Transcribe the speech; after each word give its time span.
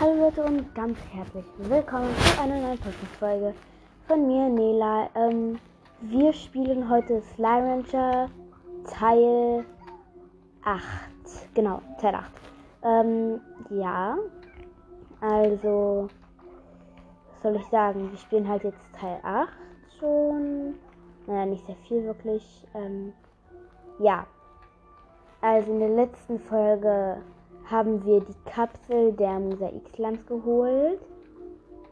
Hallo 0.00 0.14
Leute 0.14 0.42
und 0.42 0.74
ganz 0.74 0.98
herzlich 1.12 1.44
willkommen 1.58 2.08
zu 2.16 2.40
einer 2.40 2.58
neuen 2.58 2.78
Podcast-Folge 2.78 3.54
von 4.08 4.26
mir, 4.26 4.48
Nela. 4.48 5.10
Ähm, 5.14 5.58
wir 6.00 6.32
spielen 6.32 6.88
heute 6.88 7.20
Slime 7.34 7.70
Rancher 7.70 8.30
Teil 8.86 9.62
8. 10.64 10.82
Genau, 11.52 11.82
Teil 12.00 12.14
8. 12.14 12.30
Ähm, 12.82 13.42
ja. 13.68 14.16
Also, 15.20 16.08
was 17.32 17.42
soll 17.42 17.56
ich 17.56 17.66
sagen? 17.66 18.10
Wir 18.10 18.18
spielen 18.18 18.48
halt 18.48 18.64
jetzt 18.64 18.94
Teil 18.98 19.20
8 19.22 19.50
schon. 19.98 20.76
Naja, 21.26 21.44
nicht 21.44 21.66
sehr 21.66 21.76
viel 21.86 22.04
wirklich. 22.04 22.66
Ähm, 22.72 23.12
ja. 23.98 24.26
Also 25.42 25.70
in 25.70 25.80
der 25.80 25.90
letzten 25.90 26.40
Folge 26.40 27.18
haben 27.70 28.04
wir 28.04 28.20
die 28.20 28.50
Kapsel 28.50 29.12
der 29.12 29.38
Mosaik-Slimes 29.38 30.26
geholt. 30.26 31.00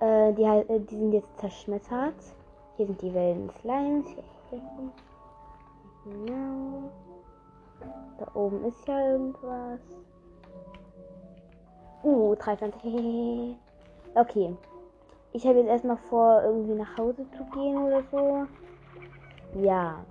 Äh, 0.01 0.33
die, 0.33 0.43
äh, 0.43 0.81
die 0.81 0.97
sind 0.97 1.13
jetzt 1.13 1.39
zerschmettert. 1.39 2.15
Hier 2.77 2.87
sind 2.87 3.01
die 3.01 3.13
wilden 3.15 3.51
Slimes. 3.61 4.07
Genau. 6.05 6.91
Da 8.19 8.27
oben 8.35 8.65
ist 8.65 8.87
ja 8.89 9.13
irgendwas. 9.13 9.81
Uh, 12.03 12.35
drei 12.37 12.57
Pflanzen. 12.57 13.57
okay. 14.15 14.57
Ich 15.33 15.47
habe 15.47 15.59
jetzt 15.59 15.69
erstmal 15.69 15.97
vor, 15.97 16.43
irgendwie 16.43 16.75
nach 16.75 16.97
Hause 16.97 17.27
zu 17.37 17.45
gehen 17.53 17.77
oder 17.77 18.03
so. 18.11 18.47
Ja. 19.61 20.05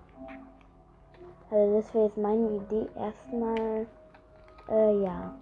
Also 1.50 1.78
das 1.78 1.94
wäre 1.94 2.06
jetzt 2.06 2.18
meine 2.18 2.56
Idee. 2.56 2.88
Erstmal, 2.96 3.88
äh, 4.70 5.02
ja. 5.02 5.34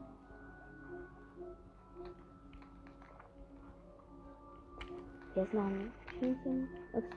Ist 5.35 5.53
noch 5.53 5.65
ein 5.65 5.91
Hühnchen. 6.19 6.69
Ups. 6.93 7.07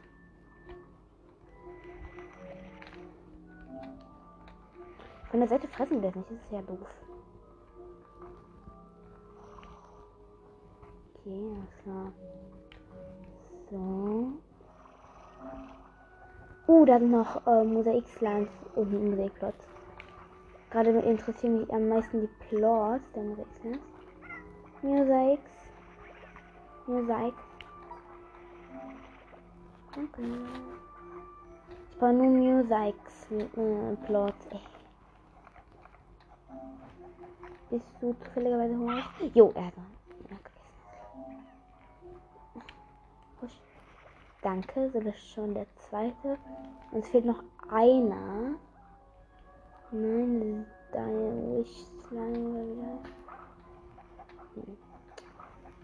Von 5.31 5.41
der 5.41 5.49
Seite 5.49 5.69
fressen 5.69 6.03
wir 6.03 6.11
nicht, 6.15 6.31
das 6.31 6.39
ist 6.39 6.51
ja 6.51 6.63
doof. 6.63 6.89
Okay, 11.15 11.53
alles 11.55 11.83
klar. 11.83 12.13
So. 13.71 14.33
Uh, 16.67 16.85
da 16.85 16.99
sind 16.99 17.11
noch 17.11 17.47
äh, 17.47 17.65
Mosaik-Slimes 17.65 18.51
und 18.75 18.93
ein 18.93 19.11
Mosaikplot. 19.11 19.55
Gerade 20.71 20.91
interessieren 20.91 21.61
mich 21.61 21.73
am 21.73 21.89
meisten 21.89 22.21
die 22.23 22.31
Plots 22.49 23.05
der 23.15 23.23
Mosaik-Slimes. 23.23 23.81
Mosaiks. 24.83 25.51
Mosaik. 26.87 27.35
Ich 31.91 31.99
brauche 31.99 32.13
nur 32.13 32.31
Mosaiks 32.31 33.31
äh, 33.31 33.97
Plots. 34.07 34.47
Ey. 34.51 34.61
Bist 37.71 37.85
du 38.01 38.15
zufälligerweise 38.15 38.77
hungrig? 38.77 39.05
Jo, 39.35 39.53
er 39.55 39.67
hat. 39.67 39.75
Danke, 44.41 44.89
so 44.93 45.01
das 45.01 45.15
ist 45.15 45.31
schon 45.31 45.53
der 45.53 45.67
zweite. 45.77 46.39
Uns 46.93 47.09
fehlt 47.09 47.25
noch 47.25 47.43
einer. 47.71 48.55
Nein, 49.91 50.65
deine 50.93 51.59
Wish 51.59 51.87
Slime 52.09 53.01
hm. 54.55 54.77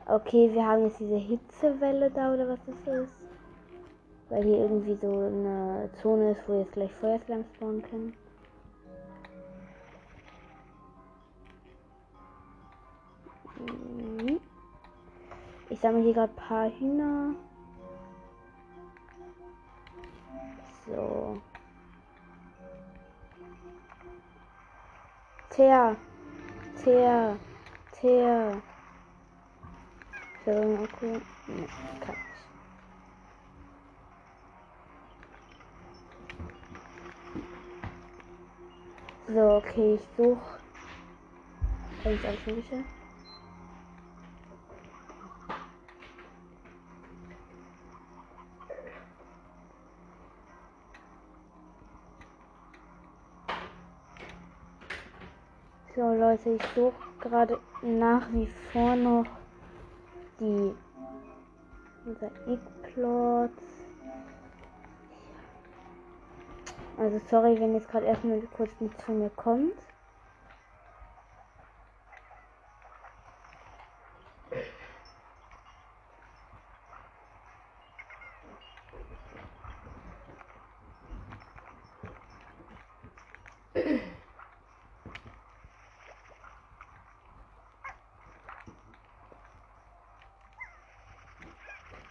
Okay, 0.06 0.52
wir 0.52 0.64
haben 0.64 0.84
jetzt 0.84 1.00
diese 1.00 1.16
Hitzewelle 1.16 2.10
da 2.10 2.32
oder 2.32 2.48
was 2.48 2.60
das 2.64 2.94
ist. 2.94 3.23
Weil 4.28 4.42
hier 4.42 4.58
irgendwie 4.58 4.97
so 5.00 5.19
eine 5.19 5.91
Zone 6.00 6.33
ist, 6.33 6.48
wo 6.48 6.58
jetzt 6.58 6.72
gleich 6.72 6.92
Feuerslime 7.00 7.44
spawnen 7.56 7.82
können. 7.82 8.15
Mhm. 13.59 14.41
Ich 15.69 15.81
sammle 15.81 16.03
hier 16.03 16.15
gerade 16.15 16.32
ein 16.32 16.37
paar 16.37 16.71
Hühner. 16.71 17.34
So. 20.87 21.41
Teer. 25.50 25.97
Teer. 26.82 27.37
Teer. 27.93 28.62
So, 30.44 30.50
okay. 30.50 31.21
Nee, 31.47 31.65
ich. 31.65 31.94
So, 39.26 39.56
okay, 39.56 39.94
ich 39.94 40.06
suche. 40.16 40.60
Eigentlich 42.04 42.26
alles 42.26 42.46
Mögliche. 42.46 42.84
So 55.94 56.02
Leute, 56.12 56.50
ich 56.50 56.62
suche 56.74 57.00
gerade 57.20 57.58
nach 57.80 58.30
wie 58.32 58.48
vor 58.72 58.94
noch 58.96 59.26
die 60.38 60.74
Mosaikplots. 62.04 63.73
Also 66.97 67.21
sorry, 67.28 67.59
wenn 67.60 67.75
jetzt 67.75 67.88
gerade 67.88 68.06
erstmal 68.06 68.41
kurz 68.43 68.81
nichts 68.81 69.03
von 69.03 69.19
mir 69.19 69.31
kommt. 69.31 69.75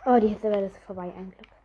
Oh, 0.05 0.19
die 0.19 0.27
Hitzewelle 0.27 0.67
ist 0.67 0.77
vorbei, 0.79 1.13
ein 1.15 1.31
Glück. 1.31 1.62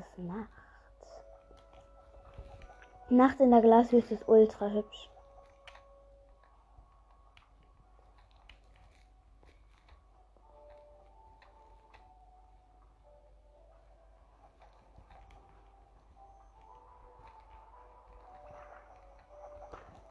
Es 0.00 0.06
ist 0.06 0.18
Nacht. 0.18 0.48
Nacht 3.10 3.40
in 3.40 3.50
der 3.50 3.60
Glaswüste 3.60 4.14
ist 4.14 4.28
ultra 4.28 4.68
hübsch. 4.68 5.10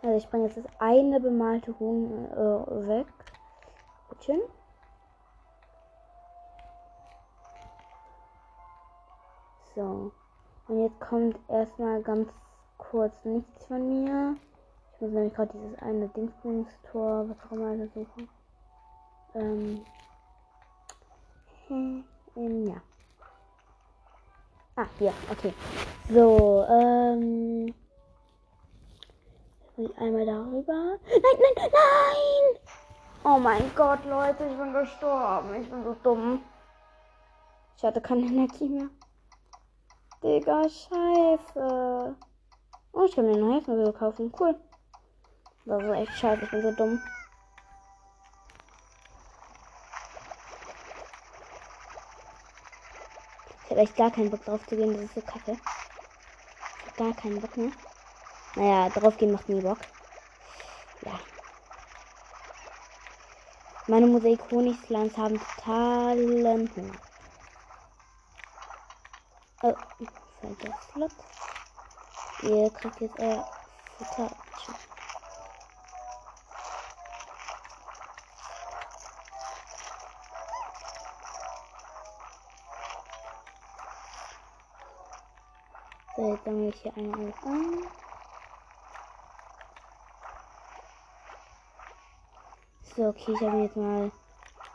Also 0.04 0.18
ich 0.18 0.30
bringe 0.30 0.48
jetzt 0.48 0.58
das 0.58 0.66
eine 0.80 1.20
bemalte 1.20 1.80
Huhn 1.80 2.30
äh, 2.32 2.88
weg. 2.88 3.08
Bittchen. 4.10 4.42
So. 9.76 10.12
Und 10.68 10.84
jetzt 10.84 11.00
kommt 11.02 11.38
erstmal 11.50 12.02
ganz 12.04 12.30
kurz 12.78 13.14
nichts 13.24 13.66
von 13.66 13.88
mir. 13.88 14.36
Ich 14.96 15.02
muss 15.02 15.12
nämlich 15.12 15.34
gerade 15.34 15.52
dieses 15.54 15.80
eine 15.80 16.08
Dingsbums-Tor, 16.10 17.30
was 17.30 17.38
auch 17.48 17.52
immer, 17.52 17.88
suchen. 17.88 18.30
Ähm. 19.36 19.86
ähm. 21.70 22.68
Ja. 22.68 22.82
Ah, 24.76 24.88
hier, 25.00 25.14
okay. 25.32 25.54
So, 26.10 26.66
ähm. 26.70 27.74
Und 29.76 29.98
einmal 29.98 30.26
darüber. 30.26 30.98
Nein, 31.08 31.54
nein, 31.56 31.70
nein! 31.72 32.60
Oh 33.26 33.40
mein 33.40 33.72
Gott, 33.76 34.06
Leute, 34.06 34.46
ich 34.46 34.58
bin 34.58 34.74
gestorben. 34.74 35.56
Ich 35.56 35.70
bin 35.70 35.84
so 35.84 35.96
dumm. 36.04 36.42
Ich 37.78 37.84
hatte 37.84 38.02
keine 38.02 38.22
Energie 38.22 38.70
mehr. 38.70 38.90
Digga, 40.24 40.64
scheiße. 40.70 42.16
Oh, 42.94 43.04
ich 43.04 43.14
kann 43.14 43.26
mir 43.26 43.36
noch 43.36 43.52
Hilfsmittel 43.52 43.92
kaufen. 43.92 44.32
Cool. 44.40 44.56
Das 45.66 45.84
ist 45.84 45.90
echt 45.90 46.18
scheiße, 46.18 46.44
ich 46.46 46.52
bin 46.52 46.62
so 46.62 46.72
dumm. 46.72 47.02
Ich 53.66 53.72
habe 53.72 53.82
echt 53.82 53.98
gar 53.98 54.12
keinen 54.12 54.30
Bock 54.30 54.46
drauf 54.46 54.66
zu 54.66 54.78
gehen, 54.78 54.94
das 54.94 55.04
ist 55.04 55.16
so 55.16 55.22
kacke. 55.22 55.58
Ich 55.58 56.88
hab 56.88 56.98
gar 56.98 57.14
keinen 57.14 57.42
Bock 57.42 57.58
mehr. 57.58 57.72
Naja, 58.56 58.90
drauf 58.90 59.18
gehen 59.18 59.34
macht 59.34 59.50
nie 59.50 59.60
Bock. 59.60 59.80
Ja. 61.02 61.20
Meine 63.88 64.08
Mosaik-Honig-Slimes 64.08 65.18
haben 65.18 65.38
totalen 65.38 66.70
Hunger. 66.78 67.13
Oh, 69.66 69.74
falscher 70.42 70.78
Slot. 70.92 71.12
Ihr 72.42 72.70
kriegt 72.72 73.00
jetzt 73.00 73.18
euer 73.18 73.48
Futter. 73.98 74.36
Tschüss. 74.58 74.76
So, 86.18 86.30
jetzt 86.30 86.44
sammle 86.44 86.68
ich 86.68 86.82
hier 86.82 86.98
einmal 86.98 87.20
alles 87.22 87.36
ein. 87.46 87.88
So, 92.98 93.08
okay, 93.08 93.32
ich 93.32 93.42
habe 93.42 93.52
mir 93.52 93.64
jetzt 93.64 93.78
mal 93.78 94.12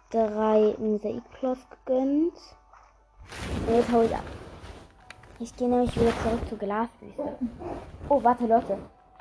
drei 0.09 0.75
Mosaikplots 0.79 1.61
gegönnt. 1.85 2.39
Und 3.67 3.75
jetzt 3.75 3.93
hau 3.93 4.01
ich 4.01 4.17
ab. 4.17 4.38
Ich 5.41 5.55
gehe 5.55 5.69
nämlich 5.69 5.95
wieder 5.95 6.11
zurück 6.23 6.49
zur 6.49 6.59
Glaswüste. 6.59 7.39
Oh, 8.09 8.25
warte, 8.25 8.47
Leute. 8.47 8.77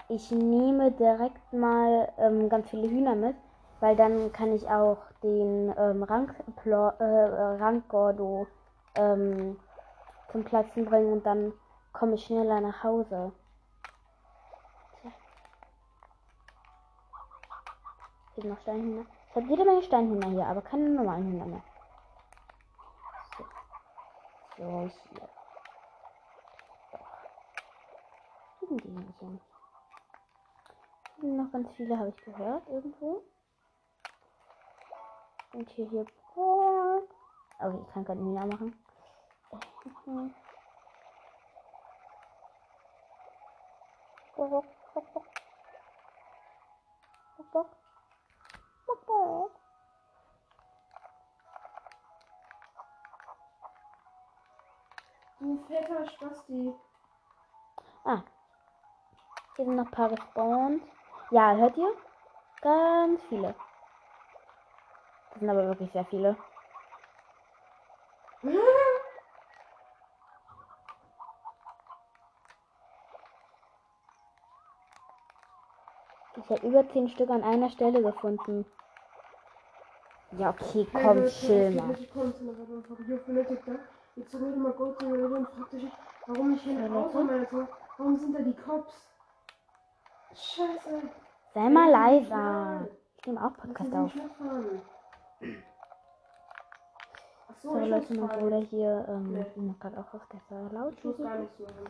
Ich 0.09 0.31
nehme 0.31 0.91
direkt 0.91 1.53
mal 1.53 2.11
ähm, 2.17 2.49
ganz 2.49 2.69
viele 2.71 2.89
Hühner 2.89 3.13
mit, 3.13 3.35
weil 3.81 3.95
dann 3.95 4.31
kann 4.31 4.51
ich 4.55 4.67
auch 4.67 4.97
den 5.21 5.71
ähm, 5.77 6.01
Rank 6.01 6.33
äh, 6.65 6.73
Rankgordo 6.73 8.47
ähm, 8.95 9.59
zum 10.31 10.43
Platzen 10.43 10.85
bringen 10.85 11.13
und 11.13 11.25
dann 11.25 11.53
komme 11.93 12.15
ich 12.15 12.25
schneller 12.25 12.61
nach 12.61 12.83
Hause. 12.83 13.31
Sind 18.35 18.49
noch 18.49 18.59
Steinhühner. 18.61 19.05
Ich 19.29 19.35
habe 19.35 19.47
jede 19.47 19.65
Menge 19.65 19.83
Steinhühner 19.83 20.29
hier, 20.29 20.47
aber 20.47 20.61
keine 20.61 20.89
normalen 20.89 21.31
Hühner 21.31 21.45
mehr. 21.45 21.63
So, 23.37 23.45
so 24.57 24.89
hier. 25.11 25.36
Liegen 28.69 28.79
die 28.79 29.05
nicht 29.05 29.19
hin? 29.19 29.39
Noch 31.37 31.51
ganz 31.51 31.69
viele, 31.75 31.97
habe 31.97 32.09
ich 32.09 32.17
gehört, 32.17 32.67
irgendwo. 32.67 33.23
Und 35.53 35.69
hier, 35.69 35.89
hier. 35.89 36.05
Oh, 36.35 37.01
ich 37.59 37.93
kann 37.93 38.05
keine 38.05 38.21
Hühner 38.21 38.45
machen. 38.45 38.77
Bock, 39.49 39.61
bock, 44.49 44.65
bock, 44.93 45.13
bock. 45.13 45.25
Bock, 47.37 47.51
bock. 47.51 47.69
Bock, 48.85 49.05
bock. 49.05 49.51
Du 55.39 55.57
fetter 55.67 56.05
Spasti. 56.07 56.73
Ah. 58.03 58.23
Hier 59.57 59.65
sind 59.65 59.75
noch 59.75 59.85
ein 59.85 59.91
paar 59.91 60.09
gespawnt. 60.09 60.83
Ja, 61.31 61.55
hört 61.55 61.75
ihr? 61.77 61.91
Ganz 62.61 63.19
viele. 63.27 63.55
Das 65.31 65.39
sind 65.39 65.49
aber 65.49 65.65
wirklich 65.65 65.91
sehr 65.91 66.05
viele. 66.05 66.37
Ich 76.35 76.49
habe 76.51 76.67
über 76.67 76.87
10 76.91 77.09
Stück 77.09 77.31
an 77.31 77.43
einer 77.43 77.71
Stelle 77.71 78.03
gefunden. 78.03 78.63
Ja, 80.33 80.51
okay, 80.51 80.85
komm, 80.93 81.25
chill 81.25 81.71
mal. 81.71 81.95
Jetzt 84.15 84.31
so 84.31 84.37
mal 84.37 84.71
Gold 84.73 85.03
und 85.03 85.49
fragt 85.49 85.71
sich, 85.71 85.91
warum 86.27 86.51
nicht 86.51 86.63
hin 86.63 86.93
Auto 86.93 87.27
Warum 87.97 88.17
sind 88.17 88.35
da 88.35 88.41
die 88.43 88.55
Cops? 88.55 89.07
Scheiße. 90.37 91.01
Sei 91.53 91.69
mal 91.69 91.89
leiser. 91.89 92.87
Ich 93.17 93.25
nehme 93.25 93.43
auch 93.43 93.53
Podcast 93.57 93.93
auf. 93.93 94.11
So, 97.61 97.71
So, 97.71 97.79
Leute, 97.79 98.13
mein 98.13 98.29
Bruder 98.39 98.59
hier, 98.59 99.05
ähm, 99.09 99.33
nee. 99.33 99.45
macht 99.55 99.79
gerade 99.79 99.97
auch 99.97 100.05
der 100.11 100.39
sehr 100.47 100.69
laut. 100.71 100.93
Ich 100.93 101.03
muss 101.03 101.17
gar 101.17 101.39
nichts 101.39 101.59
machen. 101.59 101.89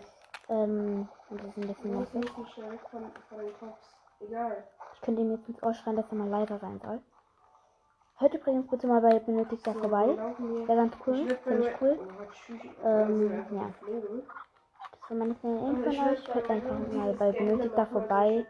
Ähm, 0.50 1.10
und 1.30 1.44
das 1.44 1.50
ist 1.50 1.58
ein 1.58 1.68
bisschen 1.68 2.00
nicht. 2.14 2.34
Egal. 4.22 4.64
Ich 4.94 5.02
könnte 5.02 5.22
ihm 5.22 5.32
jetzt 5.32 5.50
ins 5.50 5.62
Ohr 5.62 5.74
schreien, 5.74 5.98
dass 5.98 6.10
er 6.10 6.16
mal 6.16 6.30
leiser 6.30 6.58
sein 6.60 6.80
soll. 6.80 7.02
Hört 8.20 8.34
übrigens 8.34 8.68
bitte 8.68 8.88
mal 8.88 9.02
bei 9.02 9.20
Benötigter 9.20 9.74
So, 9.74 9.80
vorbei. 9.80 10.08
Wäre 10.08 10.76
ganz 10.76 10.96
cool. 11.06 11.38
Finde 11.44 11.70
ich 11.70 11.82
cool. 11.82 12.00
Oh. 12.00 12.88
Ähm, 12.88 13.46
ja. 13.52 13.74
Geflogen. 15.08 15.84
Das 15.84 15.98
war 15.98 16.06
meine 16.06 16.16
kleine 16.16 16.16
Info 16.16 16.34
bei 16.34 16.54
einfach 16.54 16.94
mal 16.94 17.14
bei 17.14 17.32
Benötigter 17.32 17.86
vorbei. 17.88 18.46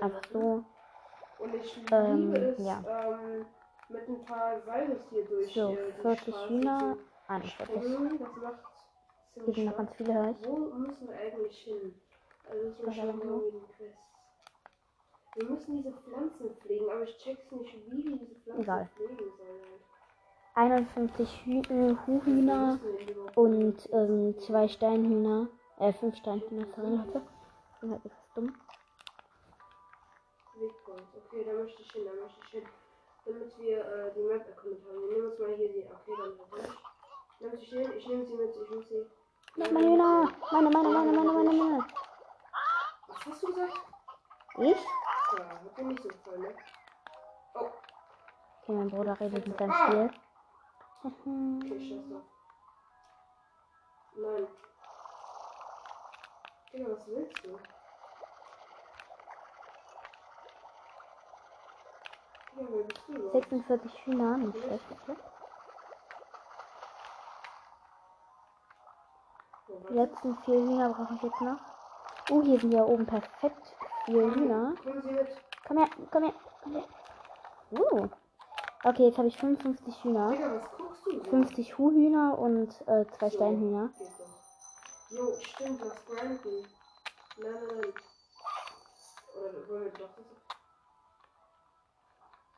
Einfach 0.00 0.22
so. 0.32 0.64
Und 1.38 1.54
ich 1.54 1.78
Ähm, 1.92 2.34
es, 2.34 2.58
ja. 2.58 2.82
ähm, 2.86 3.46
mit 3.88 4.08
ein 4.08 4.24
paar 4.24 4.60
Seiles 4.62 4.98
hier 5.10 5.24
durch 5.26 5.52
So, 5.54 5.70
die 5.70 6.02
40 6.02 6.34
Straße 6.34 6.48
Hühner. 6.48 6.96
zu 6.96 7.32
41. 7.32 7.50
springen. 7.50 8.18
Das 8.18 8.36
macht 8.36 8.60
Hier 9.34 9.54
sind 9.54 9.64
noch 9.66 9.76
ganz 9.76 9.90
viele, 9.96 10.30
ich. 10.30 10.46
Wo 10.46 10.56
müssen 10.56 11.08
wir 11.08 11.16
eigentlich 11.18 11.58
hin? 11.58 11.94
Also 12.48 12.70
das 12.70 12.78
ist 12.88 12.94
schon 12.96 13.10
aber 13.10 13.22
so? 13.24 13.42
irgendwie 13.42 13.58
ein 13.58 13.68
Quest. 13.76 13.98
Wir 15.34 15.44
müssen 15.50 15.76
diese 15.76 15.92
Pflanzen 15.92 16.56
pflegen, 16.56 16.90
aber 16.90 17.02
ich 17.02 17.18
check's 17.18 17.50
nicht, 17.52 17.74
wie 17.90 18.04
wir 18.04 18.16
diese 18.16 18.34
Pflanzen 18.36 18.62
Egal. 18.62 18.88
pflegen 18.96 19.32
sollen. 19.36 19.80
51 20.56 21.44
Hü 21.44 21.60
und 23.34 23.88
ähm, 23.92 24.38
zwei 24.38 24.66
Steinhühner. 24.68 25.48
Äh, 25.78 25.92
fünf 25.92 26.16
Steinhühner, 26.16 26.66
sorry 26.74 26.96
Leute. 26.96 27.22
Ich 27.74 27.80
bin 27.80 27.90
halt 27.90 28.04
etwas 28.06 28.32
dumm. 28.34 28.54
Okay, 30.56 31.44
da 31.44 31.52
möchte 31.52 31.82
ich 31.82 31.92
hin, 31.92 32.04
da 32.06 32.12
möchte 32.22 32.40
ich 32.42 32.50
hin. 32.52 32.62
Damit 33.26 33.58
wir 33.58 33.80
äh, 33.80 34.14
die 34.14 34.22
Map 34.22 34.48
erkundet 34.48 34.82
haben. 34.86 35.02
Wir 35.02 35.12
nehmen 35.12 35.30
uns 35.30 35.38
mal 35.38 35.54
hier 35.56 35.68
die. 35.68 35.84
Okay, 35.84 36.12
dann 36.18 36.32
ich. 36.64 37.40
Nimm 37.40 37.58
sie 37.58 37.66
hin, 37.66 37.92
ich 37.94 38.08
nehme 38.08 38.24
sie 38.24 38.34
mit, 38.34 38.56
ich 38.56 38.70
muss 38.70 38.88
sie. 38.88 39.06
Meine 39.56 39.72
meine 39.74 39.86
Hühner! 39.88 40.32
Meine, 40.52 40.70
meine, 40.70 40.88
meine, 40.88 41.12
meine, 41.12 41.32
meine, 41.32 41.52
meine. 41.52 41.86
Was 43.08 43.26
hast 43.26 43.42
du 43.42 43.46
gesagt? 43.48 43.78
Ich? 44.58 44.84
Ja, 45.36 45.60
dir 45.76 45.84
nicht 45.84 46.02
so 46.02 46.08
gefallen, 46.08 46.40
ne? 46.40 46.54
Oh, 47.56 47.66
Okay, 48.62 48.72
mein 48.72 48.88
Bruder 48.88 49.20
redet 49.20 49.46
mit 49.46 49.58
seinem 49.58 49.72
Spiel. 49.72 50.10
Okay, 51.04 51.78
scheiße. 51.88 52.22
Nein. 54.16 54.46
Digga, 56.72 56.90
was 56.90 57.06
willst 57.06 57.44
du? 57.44 57.48
Digga, 62.56 62.66
wer 62.70 62.84
bist 62.84 63.02
du 63.08 63.12
überhaupt? 63.12 63.32
46 63.32 64.06
Hühner, 64.06 64.36
nicht 64.38 64.58
schlecht. 64.58 64.84
Oh, 69.68 69.74
Die 69.90 69.94
letzten 69.94 70.36
vier 70.44 70.54
Hühner 70.54 70.92
brauche 70.94 71.14
ich 71.14 71.22
jetzt 71.22 71.40
noch. 71.40 71.58
Oh, 72.30 72.42
hier 72.42 72.58
sind 72.58 72.72
ja 72.72 72.82
oben 72.82 73.06
perfekt 73.06 73.76
vier 74.04 74.34
Hühner. 74.34 74.74
Komm 75.66 75.78
her, 75.78 75.88
komm 76.10 76.22
her, 76.24 76.32
komm 76.62 76.74
her. 76.74 76.84
Uh. 77.70 78.08
Okay, 78.84 79.06
jetzt 79.06 79.18
habe 79.18 79.28
ich 79.28 79.36
55 79.36 80.04
Hühner. 80.04 80.30
Digga, 80.30 80.54
was? 80.54 80.85
50 81.30 81.78
Huhhühner 81.78 82.38
und 82.38 82.68
äh, 82.88 83.06
zwei 83.18 83.30
Steinhühner. 83.30 83.90
Jo, 85.10 85.36
stimmt, 85.40 85.80
was 85.80 86.04
grinden. 86.06 86.66
Nein, 87.38 87.52
nein, 87.52 87.78
nein. 87.80 87.92
Oder 89.36 89.68
wollen 89.68 89.84
wir 89.84 89.90
doch 89.90 90.10
das? 90.16 90.26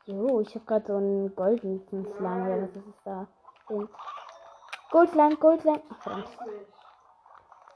Jo, 0.05 0.39
ich 0.39 0.55
habe 0.55 0.65
gerade 0.65 0.87
so 0.87 0.95
einen 0.95 1.35
goldenen 1.35 1.85
Slime 1.87 2.45
oder 2.45 2.61
was 2.63 2.75
ist 2.75 2.87
es 2.87 3.03
da? 3.03 3.27
Den 3.69 3.87
Goldslime, 4.89 5.35
Goldslime. 5.35 5.81
Ach, 5.89 6.01
verdammt. 6.01 6.25
Das 6.25 6.47
nicht. 6.47 6.73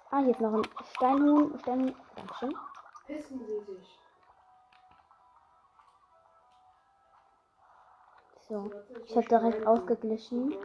Ah, 0.10 0.20
hier 0.20 0.32
ist 0.32 0.42
noch 0.42 0.53
ein 0.53 0.68
Steinhuhn. 0.96 1.60
Steinhuhn. 1.60 1.96
Dankeschön. 2.15 2.56
Pissen 3.06 3.46
Sie 3.46 3.60
sich. 3.60 4.00
So. 8.50 8.71
Ich 9.05 9.15
habe 9.15 9.27
direkt 9.27 9.65
ausgeglichen. 9.65 10.55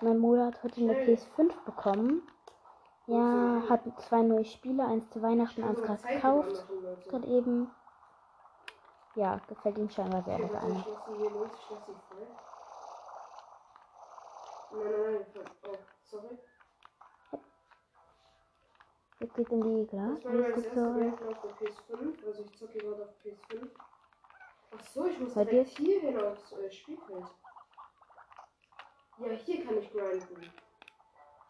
Mein 0.00 0.20
Bruder 0.20 0.46
hat 0.46 0.62
heute 0.62 0.80
eine 0.80 0.94
Schnell. 0.94 1.16
PS5 1.16 1.64
bekommen. 1.64 2.22
Ja, 3.06 3.62
hat 3.68 3.82
zwei 4.00 4.22
neue 4.22 4.44
Spiele, 4.44 4.84
eins 4.84 5.08
zu 5.10 5.22
Weihnachten, 5.22 5.62
eins 5.62 5.80
gerade 5.80 6.02
gekauft, 6.02 6.66
gerade 7.08 7.26
eben. 7.26 7.70
Ja, 9.14 9.40
gefällt 9.46 9.78
ihm 9.78 9.88
scheinbar 9.88 10.22
sehr, 10.24 10.38
das 10.38 10.54
eine. 10.54 10.72
Nein, 10.72 10.84
nein, 14.72 15.26
nein, 15.34 15.46
oh, 15.68 15.76
sorry. 16.02 16.38
Jetzt 19.18 19.34
geht 19.34 19.48
in 19.48 19.60
die 19.62 19.86
Das 19.90 19.94
war 19.94 20.08
Glas. 20.10 20.24
mein 20.24 20.36
Jetzt 20.44 20.56
erstes 20.56 20.74
so. 20.74 20.92
Gameplay 20.92 21.28
auf 21.28 21.40
der 21.40 21.50
PS5, 21.56 22.26
also 22.26 22.42
ich 22.42 22.58
zocke 22.58 22.78
gerade 22.78 23.02
auf 23.04 23.14
PS5. 23.24 23.70
Ach 24.74 24.80
so, 24.80 25.06
ich 25.06 25.18
muss 25.20 25.34
Bei 25.34 25.44
direkt 25.44 25.70
hier 25.78 26.00
hin 26.00 26.20
aufs 26.20 26.52
äh, 26.52 26.70
Spielfeld. 26.70 27.24
Ja, 29.18 29.28
hier 29.28 29.64
kann 29.64 29.78
ich 29.78 29.90
grinden. 29.90 30.52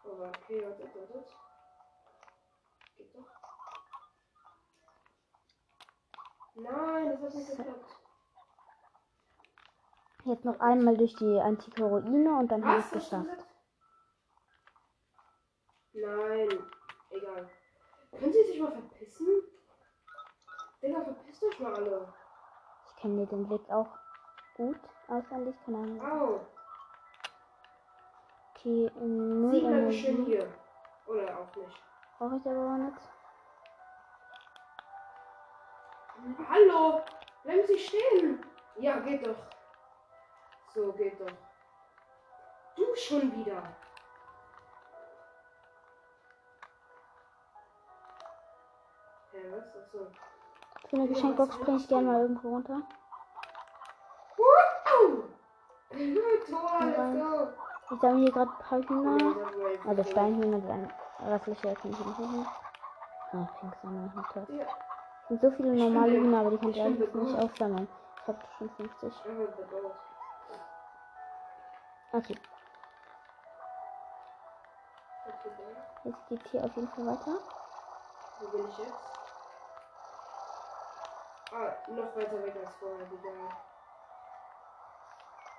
Aber 0.05 0.29
okay, 0.29 0.63
wartet, 0.65 0.95
wartet. 0.95 1.37
Geht 2.97 3.15
doch. 3.17 3.27
Nein, 6.55 7.11
das 7.11 7.21
hat 7.23 7.35
nicht 7.35 7.49
geklappt. 7.57 7.91
Jetzt 10.25 10.45
noch 10.45 10.61
einmal 10.61 10.97
durch 10.97 11.15
die 11.17 11.41
antike 11.41 11.85
Ruine 11.85 12.39
und 12.39 12.51
dann 12.51 12.65
habe 12.65 12.79
ich 12.81 12.87
es 12.87 12.93
Was? 12.95 13.03
Geschafft. 13.05 13.47
Nein, 15.93 16.49
egal. 17.11 17.51
Können 18.19 18.33
Sie 18.33 18.45
sich 18.45 18.61
mal 18.61 18.73
verpissen? 18.73 19.27
Digga, 20.83 21.01
verpisst 21.03 21.43
euch 21.45 21.61
mal 21.61 21.75
alle. 21.75 22.13
Ich 22.89 22.97
kenne 22.97 23.15
mir 23.15 23.27
den 23.27 23.47
Blick 23.47 23.69
auch 23.71 23.89
gut 24.57 24.79
auswendig, 25.09 25.55
keine 25.65 25.79
Ahnung. 25.79 26.01
Au. 26.01 26.41
Okay, 28.55 28.91
null 28.99 29.53
Sie 29.53 29.61
bleiben 29.61 29.93
schön 29.93 30.15
Energie. 30.17 30.25
hier. 30.33 30.55
Oder 31.07 31.39
auch 31.39 31.55
nicht. 31.57 31.83
Brauche 32.19 32.37
ich 32.37 32.47
aber 32.47 32.67
auch 32.67 32.79
nicht. 32.79 32.99
Hallo! 36.49 37.03
Bleiben 37.45 37.67
Sie 37.67 37.79
stehen! 37.79 38.45
Ja, 38.79 38.99
geht 39.01 39.27
doch. 39.27 39.37
So, 40.75 40.93
geht 40.93 41.21
doch. 41.21 41.31
Du 42.77 42.95
schon 42.97 43.31
wieder. 43.37 43.63
Hä, 49.47 49.53
was? 49.53 49.65
Achso. 49.77 49.99
Für 50.89 50.97
eine 50.97 51.09
Geschenkbox 51.09 51.59
bringe 51.59 51.79
ich 51.79 51.89
gerne 51.89 52.07
mal 52.07 52.21
irgendwo 52.23 52.49
runter. 52.49 52.83
Tor, 54.37 54.55
let's 54.57 54.85
go! 54.85 55.25
Ich 57.91 58.01
sammle 58.01 58.23
hier 58.23 58.33
gerade 58.33 58.51
ein 58.51 58.59
paar 58.59 58.83
Hühner. 58.83 59.37
Also 59.87 60.03
Steinhühner, 60.11 60.59
die 60.59 60.69
ein 60.69 60.93
restliche 61.29 61.75
kann 61.75 61.93
ich 61.93 62.07
nicht 62.07 62.19
nehmen. 62.19 62.47
Ah, 63.33 63.49
Pink 63.61 63.75
sammeln, 63.83 64.13
nicht 64.17 64.33
toll. 64.33 64.47
Ja, 64.49 64.65
Es 64.65 65.29
sind 65.29 65.41
so 65.41 65.51
viele 65.53 65.75
normale 65.75 66.13
Hühner, 66.13 66.41
aber 66.41 66.51
die 66.51 66.59
kann 66.59 66.71
ich 66.71 66.77
ich 66.77 66.83
eigentlich 66.83 67.15
nicht 67.15 67.39
aufsammeln. 67.39 67.89
Ich 68.23 68.29
habe 68.29 68.39
schon 68.59 68.71
50. 68.71 69.05
einfach 69.05 69.57
bedauert. 69.57 69.97
Okay, 72.13 72.37
dann. 75.25 76.13
jetzt 76.13 76.29
geht 76.29 76.49
hier 76.49 76.65
auf 76.65 76.75
jeden 76.75 76.89
Fall 76.89 77.07
weiter. 77.07 77.39
Wo 78.41 78.49
bin 78.49 78.69
ich 78.69 78.79
jetzt? 78.79 79.16
Ah, 81.53 81.73
noch 81.89 82.17
weiter 82.17 82.43
weg 82.43 82.57
als 82.57 82.75
vorher, 82.77 83.11
wie 83.11 83.17
geil. 83.17 83.49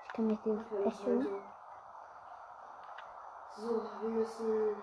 Ich 0.04 0.14
kann 0.14 0.28
mich 0.28 0.40
Echo. 0.46 0.76
weiter. 0.76 1.58
So, 3.56 3.82
wir 4.02 4.10
müssen. 4.10 4.76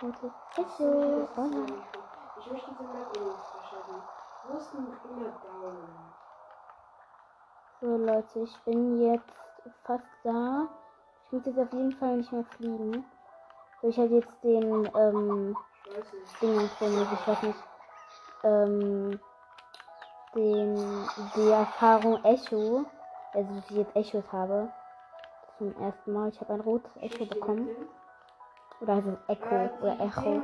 Nein. 0.00 1.70
nicht. 1.70 1.88
Ich 2.38 2.52
möchte 2.52 2.70
diese 2.70 2.84
irgendwie 2.84 3.42
verschaffen. 3.52 4.02
Wo 4.44 4.56
ist 4.58 4.72
denn 4.72 4.86
immer 5.10 5.30
Daumen? 5.30 6.12
So 7.80 7.96
Leute, 7.96 8.40
ich 8.40 8.64
bin 8.64 9.00
jetzt 9.02 9.32
fast 9.84 10.04
da. 10.22 10.68
Ich 11.26 11.32
muss 11.32 11.46
jetzt 11.46 11.58
auf 11.58 11.72
jeden 11.72 11.92
Fall 11.96 12.16
nicht 12.18 12.32
mehr 12.32 12.44
fliegen. 12.56 13.04
So, 13.82 13.88
ich 13.88 13.98
habe 13.98 14.14
jetzt 14.14 14.44
den 14.44 14.90
ähm, 14.94 15.56
Ich 15.88 15.96
weiß 15.96 16.12
nicht. 16.12 16.42
Ding 16.42 16.70
von 16.78 16.94
mir, 16.94 17.06
weiß 17.26 17.42
nicht, 17.42 17.58
ähm, 18.42 19.18
den, 20.34 21.10
die 21.34 21.50
Erfahrung 21.50 22.22
Echo, 22.24 22.84
also 23.32 23.52
ich 23.58 23.70
jetzt 23.70 23.96
Echos 23.96 24.30
habe, 24.32 24.68
zum 25.56 25.74
ersten 25.80 26.12
Mal. 26.12 26.28
Ich 26.28 26.40
habe 26.40 26.52
ein 26.52 26.60
rotes 26.60 26.94
Echo 26.96 27.24
bekommen. 27.26 27.68
Oder 28.80 28.98
es 28.98 29.04
Echo 29.28 29.46
Äh, 29.54 29.70
oder 29.80 29.94
die 29.96 30.00
Echo. 30.02 30.42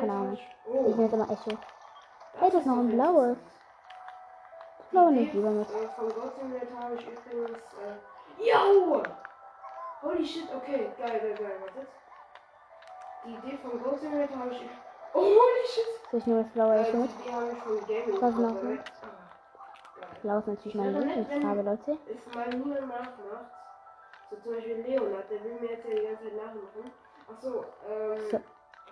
Keine 0.00 0.12
Ahnung. 0.12 0.32
ist- 0.34 0.42
Ich 0.64 0.96
nenne 0.96 1.06
es 1.06 1.12
immer 1.12 1.30
Echo. 1.30 1.58
Hey, 2.38 2.50
das 2.50 2.60
ist 2.60 2.66
noch 2.66 2.78
ein 2.78 2.90
blaues. 2.90 3.36
Das 4.78 4.86
blaue 4.90 5.12
Die 5.12 5.18
nicht 5.20 5.32
lieber 5.34 5.50
mit. 5.50 5.68
äh, 5.68 5.88
Von 5.88 6.12
God 6.14 6.34
Simulator 6.36 6.78
habe 6.78 6.94
ich 6.94 7.06
übrigens. 7.06 7.58
Äh, 7.74 8.48
Yo! 8.50 9.02
Holy 10.00 10.24
shit, 10.24 10.54
okay, 10.54 10.94
geil, 10.96 11.18
geil, 11.20 11.36
geil, 11.36 11.60
wartet. 11.60 11.88
Die 13.24 13.34
Idee 13.34 13.58
von 13.58 13.82
God 13.82 13.98
Simulator 14.00 14.38
habe 14.38 14.50
ich. 14.50 14.68
Oh, 15.14 15.20
holy 15.20 15.66
shit! 15.66 16.10
Soll 16.10 16.20
ich 16.20 16.26
nur 16.26 16.42
das 16.42 16.52
blaue 16.52 16.74
Äh, 16.76 16.90
die 16.92 16.96
mit? 16.98 17.10
Idee 17.20 17.32
habe 17.32 17.50
ich 17.52 17.58
von 17.58 17.86
Gaming. 17.86 18.22
Was 18.22 18.34
noch. 18.34 18.56
Blau 20.22 20.38
ist 20.38 20.46
natürlich 20.48 20.74
meine 20.74 21.00
Lieblingsfarbe, 21.00 21.62
Leute. 21.62 21.98
Es 22.08 22.34
mal 22.34 22.48
niemand 22.48 22.88
nachmacht. 22.88 23.50
So 24.30 24.36
zum 24.36 24.52
Beispiel 24.54 24.76
Leonard, 24.82 25.30
der 25.30 25.44
will 25.44 25.54
mir 25.60 25.70
jetzt 25.70 25.86
ja 25.88 25.94
die 25.94 26.02
ganze 26.06 26.24
Zeit 26.24 26.36
nachmachen. 26.36 26.92
Achso, 27.30 27.64
ähm. 27.88 28.30
So. 28.30 28.40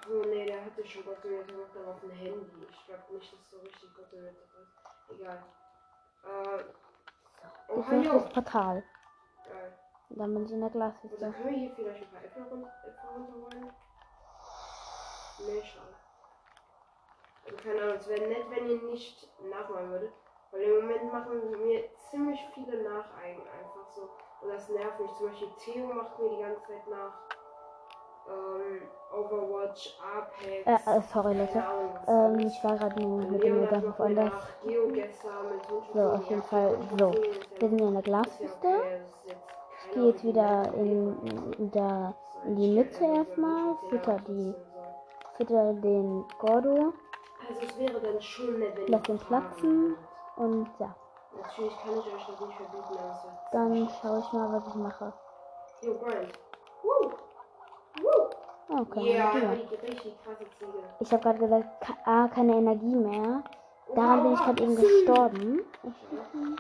So, 0.09 0.23
nee, 0.29 0.45
der 0.47 0.65
hatte 0.65 0.87
schon 0.87 1.05
Gott 1.05 1.21
Simulator 1.21 1.53
gemacht, 1.55 1.71
aber 1.77 1.91
auf 1.95 2.01
dem 2.01 2.11
Handy. 2.11 2.67
Ich 2.71 2.87
glaube 2.87 3.03
nicht, 3.15 3.33
dass 3.33 3.51
so 3.51 3.57
richtig 3.59 3.89
Gott 3.97 4.09
Simulator 4.11 4.43
ist. 4.63 5.21
Egal. 5.21 5.43
Äh. 6.25 6.65
Oh, 7.69 7.81
Ich 7.81 7.87
hallo! 7.89 8.21
das 8.21 8.33
Portal. 8.33 8.85
Geil. 9.49 9.79
Dann 10.11 10.35
bin 10.35 10.45
ich 10.45 10.53
in 10.53 10.61
der 10.61 10.67
Also 10.69 10.79
Glashütte. 10.79 11.17
können 11.19 11.45
wir 11.45 11.53
hier 11.59 11.73
vielleicht 11.75 12.03
ein 12.05 12.11
paar 12.11 12.25
Äpfel 12.25 12.43
runterholen? 12.45 13.73
Nee, 15.39 15.63
schade. 15.63 15.95
Also 17.45 17.59
keine 17.59 17.81
Ahnung, 17.83 17.97
es 17.97 18.09
wäre 18.09 18.27
nett, 18.27 18.47
wenn 18.51 18.69
ihr 18.69 18.83
nicht 18.83 19.41
nachmachen 19.41 19.91
würdet. 19.91 20.13
Weil 20.51 20.63
im 20.63 20.81
Moment 20.81 21.13
machen 21.13 21.67
mir 21.67 21.85
ziemlich 22.11 22.41
viele 22.55 22.83
nach 22.83 23.11
ein- 23.23 23.47
einfach 23.49 23.87
so. 23.95 24.09
Und 24.41 24.49
das 24.49 24.69
nervt 24.69 25.01
mich. 25.01 25.13
Zum 25.15 25.29
Beispiel 25.29 25.49
Theo 25.59 25.87
macht 25.87 26.19
mir 26.19 26.31
die 26.31 26.39
ganze 26.43 26.63
Zeit 26.67 26.87
nach. 26.89 27.13
Ähm, 28.29 28.83
Overwatch, 29.13 29.99
Apex. 30.03 30.67
Äh, 30.67 30.99
äh, 30.99 31.03
sorry, 31.13 31.35
Leute. 31.39 31.63
Ähm, 32.09 32.47
ich 32.47 32.63
war 32.65 32.77
gerade 32.77 33.01
nur 33.01 33.31
mit 33.31 33.43
dem. 33.43 33.69
Geogesser 34.63 35.43
mit 35.45 35.71
Wunsch 35.71 35.87
So, 35.93 36.01
auf 36.01 36.29
jeden 36.29 36.43
Fall. 36.43 36.77
So, 36.97 37.13
wir 37.61 37.69
sind 37.69 37.81
in 37.81 37.93
der 37.93 38.03
Glashütte. 38.03 38.83
Ich 39.79 39.91
gehe 39.93 40.09
jetzt 40.11 40.25
wieder 40.25 40.73
in, 40.75 41.55
in, 41.59 41.71
der, 41.71 42.15
in 42.45 42.57
die 42.57 42.69
Mitte 42.69 43.05
erstmal. 43.05 43.77
Fütter, 43.89 44.19
die, 44.27 44.55
fütter 45.37 45.73
den 45.75 46.25
Gordo. 46.39 46.93
Also 47.49 47.61
es 47.63 47.79
wäre 47.79 48.01
dann 48.01 48.21
schon 48.21 48.59
nett, 48.59 48.77
wenn 48.77 48.89
Lass 48.89 49.09
ihn 49.09 49.19
platzen. 49.19 49.97
Und 50.37 50.69
ja, 50.79 50.95
Natürlich 51.43 51.77
kann 51.79 51.93
ich 51.93 52.15
euch 52.15 52.27
das 52.27 52.41
nicht 52.41 52.57
verbieten, 52.57 52.95
wäre 52.95 53.37
dann 53.53 53.89
schaue 54.01 54.19
ich 54.21 54.33
mal, 54.33 54.53
was 54.53 54.69
ich 54.69 54.75
mache. 54.75 55.13
Yo, 55.83 55.95
Grind. 55.95 56.33
Woo! 56.83 57.11
Woo! 58.03 58.81
Okay. 58.81 59.17
Ja, 59.17 59.31
krasse 59.31 60.51
Ziege. 60.59 60.83
Ich 61.01 61.13
habe 61.13 61.23
gerade 61.23 61.39
gesagt, 61.39 61.69
ah, 62.05 62.29
keine 62.29 62.57
Energie 62.57 62.97
mehr. 62.97 63.45
Daran 63.95 64.23
bin 64.23 64.33
ich 64.35 64.41
gerade 64.41 64.63
eben 64.63 64.77
gestorben. 64.77 65.61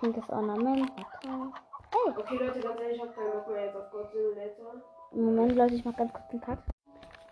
Pinkes 0.00 0.30
Ornament. 0.30 0.90
Okay. 0.92 1.52
Hey, 1.90 2.14
Okay, 2.16 2.36
Leute, 2.36 2.60
ganz 2.60 2.80
ehrlich, 2.80 2.96
ich 2.96 3.02
hab 3.02 3.14
keinen 3.14 3.32
Bock 3.32 3.48
mehr 3.48 3.66
jetzt 3.66 3.76
auf 3.76 3.90
God 3.90 4.10
Simulator. 4.10 4.74
Moment, 5.12 5.56
Leute, 5.56 5.74
ich 5.74 5.84
mach 5.84 5.96
ganz 5.96 6.12
kurz 6.12 6.28
den 6.28 6.40
Cut. 6.40 6.58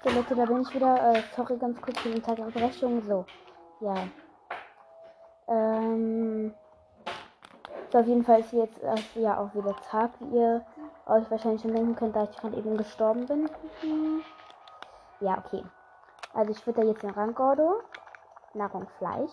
So, 0.03 0.11
Leute, 0.11 0.35
da 0.35 0.47
bin 0.47 0.63
ich 0.63 0.75
wieder. 0.75 1.19
Äh, 1.19 1.23
sorry, 1.37 1.59
ganz 1.59 1.81
kurz 1.81 1.97
für 2.01 2.09
den 2.09 2.23
Tag 2.23 2.37
der 2.37 2.47
Unterbrechung. 2.47 3.03
So, 3.03 3.25
ja. 3.81 4.09
Ähm. 5.49 6.55
So, 7.93 7.99
auf 7.99 8.07
jeden 8.07 8.25
Fall 8.25 8.41
ist 8.41 8.53
jetzt 8.53 8.83
äh, 8.83 9.21
ja 9.21 9.39
auch 9.39 9.55
wieder 9.55 9.75
Tag, 9.91 10.11
wie 10.21 10.37
ihr 10.37 10.65
euch 11.07 11.31
wahrscheinlich 11.31 11.63
schon 11.63 11.73
denken 11.73 11.95
könnt, 11.97 12.17
da 12.17 12.25
ich 12.25 12.33
gerade 12.41 12.57
eben 12.57 12.77
gestorben 12.79 13.27
bin. 13.29 13.51
Ja, 15.21 15.39
okay. 15.39 15.65
Also 16.35 16.53
ich 16.53 16.63
fütter 16.65 16.83
jetzt 16.83 17.03
den 17.03 17.11
Rangordo. 17.11 17.75
Nahrung 18.55 18.87
Fleisch. 18.99 19.31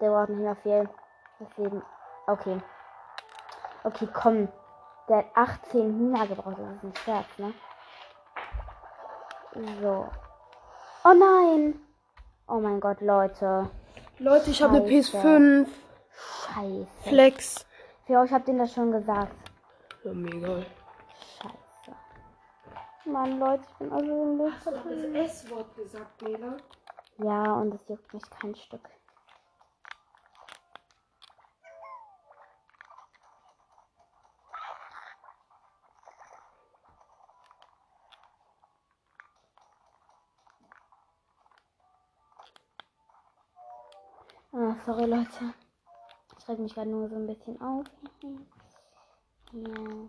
Der 0.00 0.10
braucht 0.10 0.28
nicht 0.30 0.40
mehr 0.40 0.56
viel. 0.56 0.88
Deswegen. 1.40 1.82
Okay. 2.26 2.60
Okay, 3.84 4.08
komm. 4.12 4.48
Der 5.08 5.18
hat 5.18 5.26
18 5.34 5.98
Hühner 5.98 6.26
gebraucht. 6.26 6.56
Das 6.58 6.76
ist 6.76 6.84
ein 6.84 6.94
Scherz, 7.04 7.38
ne? 7.38 7.54
So. 9.54 10.10
Oh 11.04 11.12
nein! 11.12 11.78
Oh 12.48 12.58
mein 12.58 12.80
Gott, 12.80 13.00
Leute. 13.00 13.70
Leute, 14.18 14.50
ich 14.50 14.60
habe 14.60 14.76
eine 14.78 14.88
Scheiße. 14.88 15.16
PS5. 15.16 15.68
Scheiße. 16.54 16.86
Flex. 17.02 17.66
Für 18.06 18.18
euch 18.18 18.32
habt 18.32 18.48
ihr 18.48 18.58
das 18.58 18.74
schon 18.74 18.90
gesagt. 18.90 19.32
Ja, 20.02 20.12
mir 20.12 20.34
egal. 20.34 20.66
Scheiße. 21.40 21.96
Mann, 23.04 23.38
Leute, 23.38 23.62
ich 23.70 23.78
bin 23.78 23.92
also 23.92 24.22
im 24.22 24.52
Hast 24.52 24.66
du 24.66 24.70
das 24.72 25.44
S-Wort 25.44 25.76
gesagt, 25.76 26.22
Nela? 26.22 26.56
Ja, 27.18 27.52
und 27.54 27.74
es 27.74 27.88
juckt 27.88 28.12
mich 28.12 28.28
kein 28.30 28.56
Stück. 28.56 28.88
Ah, 44.56 44.73
sorry 44.84 45.06
Leute. 45.06 45.54
Ich 46.36 46.44
schreibe 46.44 46.62
mich 46.62 46.74
gerade 46.74 46.90
nur 46.90 47.08
so 47.08 47.16
ein 47.16 47.26
bisschen 47.26 47.60
auf. 47.60 47.86
Ja. 49.52 50.08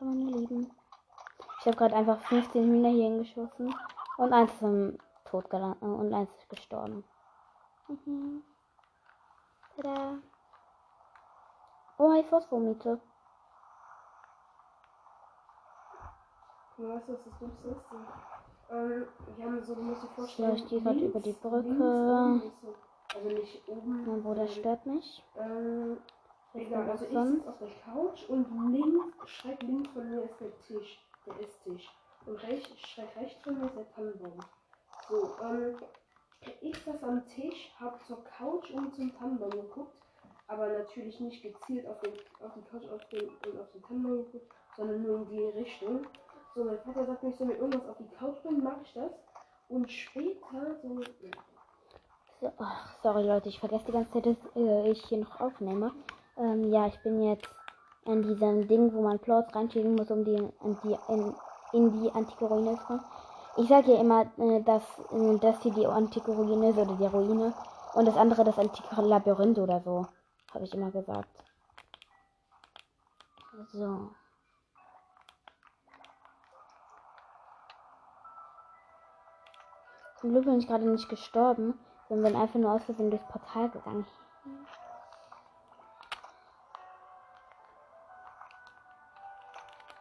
Meine 0.00 0.30
Lieben. 0.30 0.70
Ich 1.60 1.66
habe 1.66 1.76
gerade 1.76 1.94
einfach 1.94 2.20
15 2.22 2.64
Hühner 2.64 2.88
hier 2.88 3.04
hingeschossen 3.04 3.74
und 4.16 4.32
eins 4.32 4.52
ist 4.52 4.62
im 4.62 4.98
gelandet 5.48 5.82
und 5.82 6.12
eins 6.12 6.30
ist 6.36 6.48
gestorben. 6.48 7.04
Mhm. 7.86 8.42
Tada. 9.76 10.18
Oh, 11.98 12.12
ich 12.14 12.26
Phosphormiete. 12.26 13.00
Weißt 16.78 17.08
du, 17.08 17.12
was 17.12 17.24
das 17.24 17.38
Dümmste 17.38 17.68
ist? 17.68 18.39
Ähm, 18.70 19.08
wir 19.36 19.44
haben 19.44 19.64
so, 19.64 19.74
du 19.74 19.82
musst 19.82 20.02
dir 20.02 20.08
Ja, 20.08 20.14
vorstellen. 20.16 20.56
ich 20.56 20.68
gehe 20.68 20.80
gerade 20.82 21.06
über 21.06 21.20
die 21.20 21.32
Brücke. 21.34 22.42
Also 23.14 23.28
nicht 23.30 23.68
oben. 23.68 24.06
Mein 24.06 24.22
Bruder 24.22 24.48
stört 24.48 24.86
mich. 24.86 25.24
Ähm, 25.36 25.98
egal, 26.54 26.90
also 26.90 27.06
ich 27.06 27.10
sitze 27.28 27.48
auf 27.48 27.58
der 27.58 27.70
Couch 27.84 28.28
und 28.30 28.72
links, 28.72 29.14
schräg 29.26 29.62
links 29.62 29.92
von 29.92 30.10
mir 30.10 30.24
ist 30.24 30.40
der 30.40 30.58
Tisch, 30.62 31.06
der 31.26 31.40
Esstisch. 31.40 32.00
Und 32.26 32.36
rechts, 32.36 32.80
schräg 32.80 33.16
rechts 33.16 33.42
von 33.44 33.58
mir 33.58 33.66
ist 33.66 33.76
der 33.76 33.90
Tannenbaum. 33.92 34.44
So, 35.08 35.38
ähm, 35.42 35.82
ich 36.62 36.84
saß 36.84 37.02
am 37.04 37.26
Tisch, 37.26 37.74
hab 37.80 38.04
zur 38.06 38.24
Couch 38.24 38.70
und 38.72 38.94
zum 38.94 39.14
Tannenbaum 39.16 39.50
geguckt, 39.50 39.96
aber 40.46 40.68
natürlich 40.68 41.20
nicht 41.20 41.42
gezielt 41.42 41.86
auf, 41.86 42.00
den, 42.00 42.14
auf 42.40 42.54
die 42.54 42.62
Couch 42.64 42.88
auf 42.90 43.08
den, 43.10 43.28
und 43.38 43.58
auf 43.58 43.70
den 43.72 43.82
Tannenbaum 43.82 44.26
geguckt, 44.26 44.52
sondern 44.76 45.02
nur 45.02 45.18
in 45.18 45.26
die 45.28 45.44
Richtung. 45.44 46.06
So, 46.54 46.64
mein 46.64 46.78
Vater 46.80 47.06
sagt 47.06 47.22
mir, 47.22 47.30
ich 47.30 47.36
soll 47.36 47.46
mit 47.46 47.58
irgendwas 47.58 47.88
auf 47.88 47.96
die 47.98 48.08
Couch 48.16 48.42
bringen, 48.42 48.62
mach 48.64 48.80
ich 48.82 48.92
das. 48.92 49.12
Und 49.68 49.90
später, 49.90 50.76
so, 50.82 51.00
ja, 51.00 51.30
So, 52.40 52.52
ach, 52.58 52.96
sorry 53.02 53.22
Leute, 53.22 53.48
ich 53.48 53.60
vergesse 53.60 53.84
die 53.86 53.92
ganze 53.92 54.10
Zeit, 54.12 54.26
dass 54.26 54.56
äh, 54.56 54.90
ich 54.90 55.04
hier 55.04 55.18
noch 55.18 55.40
aufnehme. 55.40 55.92
Ähm, 56.36 56.72
ja, 56.72 56.88
ich 56.88 56.98
bin 57.02 57.22
jetzt 57.22 57.48
an 58.04 58.22
diesem 58.22 58.66
Ding, 58.66 58.92
wo 58.92 59.02
man 59.02 59.20
Plots 59.20 59.54
reinschieben 59.54 59.94
muss, 59.94 60.10
um 60.10 60.24
die, 60.24 60.34
in 60.34 60.78
die, 60.82 60.98
in, 61.08 61.34
in 61.72 62.02
die 62.02 62.10
antike 62.10 62.46
Ruine 62.46 62.76
zu 62.78 62.84
kommen. 62.84 63.04
Ich 63.56 63.68
sage 63.68 63.92
ja 63.92 64.00
immer, 64.00 64.22
äh, 64.38 64.62
dass 64.62 64.82
äh, 65.12 65.38
das 65.38 65.62
hier 65.62 65.72
die 65.72 65.86
antike 65.86 66.32
Ruine 66.32 66.70
ist 66.70 66.78
oder 66.78 66.96
die 66.96 67.06
Ruine 67.06 67.54
und 67.94 68.06
das 68.06 68.16
andere 68.16 68.42
das 68.42 68.58
antike 68.58 69.02
Labyrinth 69.02 69.58
oder 69.58 69.80
so. 69.80 70.06
Habe 70.52 70.64
ich 70.64 70.74
immer 70.74 70.90
gesagt. 70.90 71.28
So. 73.72 74.10
Zum 80.20 80.32
Glück 80.32 80.44
bin 80.44 80.58
ich 80.58 80.66
gerade 80.66 80.86
nicht 80.86 81.08
gestorben, 81.08 81.78
sondern 82.08 82.32
bin 82.32 82.42
einfach 82.42 82.58
nur 82.58 82.72
aus 82.72 82.84
Versehen 82.84 83.10
durchs 83.10 83.26
Portal 83.26 83.70
gegangen. 83.70 84.06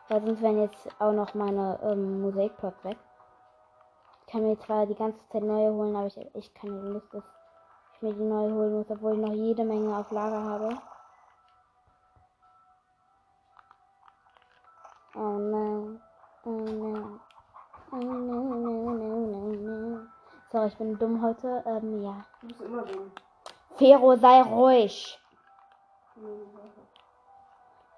Weil 0.09 0.25
sonst 0.25 0.41
wären 0.41 0.59
jetzt 0.59 0.89
auch 0.99 1.13
noch 1.13 1.33
meine 1.35 1.79
ähm, 1.83 2.21
Mosaikplots 2.21 2.83
weg. 2.83 2.97
Ich 4.21 4.33
kann 4.33 4.41
mir 4.41 4.59
zwar 4.59 4.85
die 4.87 4.95
ganze 4.95 5.19
Zeit 5.29 5.43
neue 5.43 5.71
holen, 5.71 5.95
aber 5.95 6.07
ich 6.07 6.17
habe 6.17 6.33
echt 6.33 6.53
keine 6.53 6.81
Lust, 6.81 7.13
dass 7.13 7.23
ich 7.93 8.01
mir 8.01 8.13
die 8.13 8.23
neue 8.23 8.51
holen 8.51 8.73
muss, 8.73 8.89
obwohl 8.89 9.13
ich 9.13 9.19
noch 9.19 9.33
jede 9.33 9.63
Menge 9.63 9.95
auf 9.95 10.11
Lager 10.11 10.43
habe. 10.43 10.77
Oh 15.15 15.37
no. 15.37 15.99
Oh 16.43 16.49
no. 16.49 17.19
Sorry, 20.51 20.67
ich 20.67 20.77
bin 20.77 20.99
dumm 20.99 21.23
heute. 21.23 21.63
Ähm, 21.65 22.03
ja. 22.03 22.23
du 22.41 22.47
bist 22.47 22.61
immer 22.61 22.83
dumm. 22.83 23.11
Fero, 23.77 24.15
sei 24.15 24.43
ruhig. 24.43 25.19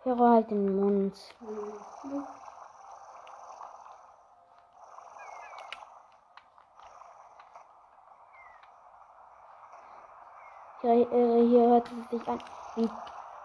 Fero, 0.03 0.29
halt 0.29 0.49
den 0.49 0.79
Mund. 0.79 1.13
Hier, 10.81 11.11
äh, 11.11 11.47
hier 11.47 11.67
hört 11.67 11.91
es 11.91 12.09
sich 12.11 12.27
an, 12.29 12.39
wie, 12.75 12.89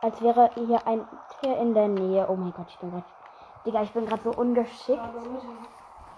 als 0.00 0.22
wäre 0.22 0.50
hier 0.54 0.86
ein 0.86 1.08
Tier 1.40 1.56
in 1.56 1.74
der 1.74 1.88
Nähe. 1.88 2.26
Oh 2.28 2.36
mein 2.36 2.52
Gott, 2.52 2.68
ich 2.68 2.78
bin 2.78 2.92
gerade. 2.92 3.04
Digga, 3.64 3.82
ich 3.82 3.92
bin 3.92 4.06
gerade 4.06 4.22
so 4.22 4.30
ungeschickt. 4.30 5.02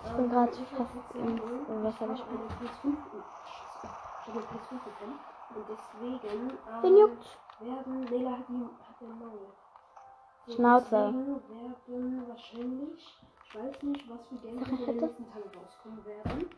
Ich 0.09 0.17
bin 0.17 0.31
gerade 0.31 0.53
ich 0.53 0.69
fast 0.71 1.15
äh, 1.15 1.85
Wasser 1.85 2.09
gesprungen. 2.09 2.51
PS5 2.61 3.23
ich 4.21 4.29
habe 4.29 4.39
eine 4.41 4.49
PS5 4.49 4.85
bekommen 4.85 5.19
und 5.55 5.69
deswegen 5.69 6.59
ähm, 6.67 6.83
Den 6.83 6.97
juckt. 6.99 7.39
werden 7.59 8.09
Nela 8.11 8.39
hat 8.39 8.49
die 8.49 8.67
hat 8.89 9.01
den 9.01 9.19
Maul. 9.19 9.53
Schnauze. 10.55 11.15
Werden 11.49 12.29
wahrscheinlich, 12.29 13.23
ich 13.45 13.55
weiß 13.55 13.83
nicht, 13.83 14.09
was 14.09 14.27
für 14.29 14.37
Games 14.37 14.67
in 14.69 14.87
den 14.87 15.01
nächsten 15.01 15.31
Tagen 15.31 15.51
rauskommen 15.55 16.05
werden. 16.05 16.51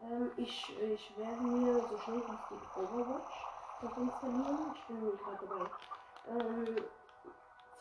Ähm, 0.00 0.30
ich, 0.36 0.78
ich 0.80 1.16
werde 1.16 1.42
mir 1.42 1.86
so 1.88 1.98
schnell 1.98 2.22
wie 2.28 2.34
es 2.34 2.48
geht 2.48 2.76
Overwatch 2.76 3.52
installieren. 3.96 4.72
Ich 4.74 4.86
bin 4.86 5.00
gerade 5.18 5.46
dabei. 5.46 5.70
Ähm, 6.28 6.84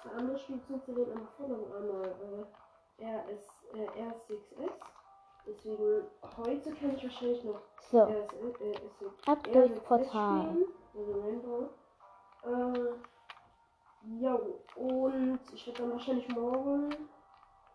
zwei 0.02 0.10
andere 0.12 0.38
Spiele 0.40 0.62
zu 0.66 0.74
installieren, 0.74 1.28
einmal 1.38 1.74
einmal 1.74 2.48
äh, 2.98 3.06
RS, 3.06 3.64
äh, 3.74 4.04
R6S. 4.04 4.72
Deswegen, 5.46 6.08
heute 6.38 6.76
kann 6.76 6.96
ich 6.96 7.04
wahrscheinlich 7.04 7.44
noch 7.46 7.62
So, 7.92 8.00
äh, 8.00 8.14
RS, 8.14 9.02
ab 9.26 9.40
RS 9.46 9.70
durchs 9.70 9.84
Portal. 9.86 10.58
Also 10.96 11.14
Rainbow. 11.22 11.70
Äh, 12.44 12.96
ja, 14.22 14.36
und 14.76 15.40
ich 15.54 15.68
werde 15.68 15.82
dann 15.82 15.92
wahrscheinlich 15.92 16.30
morgen 16.30 17.10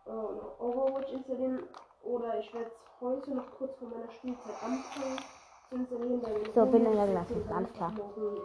äh, 0.06 0.10
noch 0.10 0.60
Overwatch 0.60 1.12
installieren. 1.12 1.68
Oder 2.02 2.40
ich 2.40 2.54
werde 2.54 2.70
es 2.70 3.00
heute 3.00 3.34
noch 3.34 3.50
kurz 3.52 3.76
vor 3.78 3.88
meiner 3.88 4.10
Spielzeit 4.12 4.62
anfangen. 4.62 5.24
Dann 5.70 5.86
So, 5.88 6.66
bin 6.66 6.86
in 6.86 6.94
der 6.96 7.08
Glasschüssel, 7.08 7.52
alles 7.52 7.72
klar. 7.74 7.92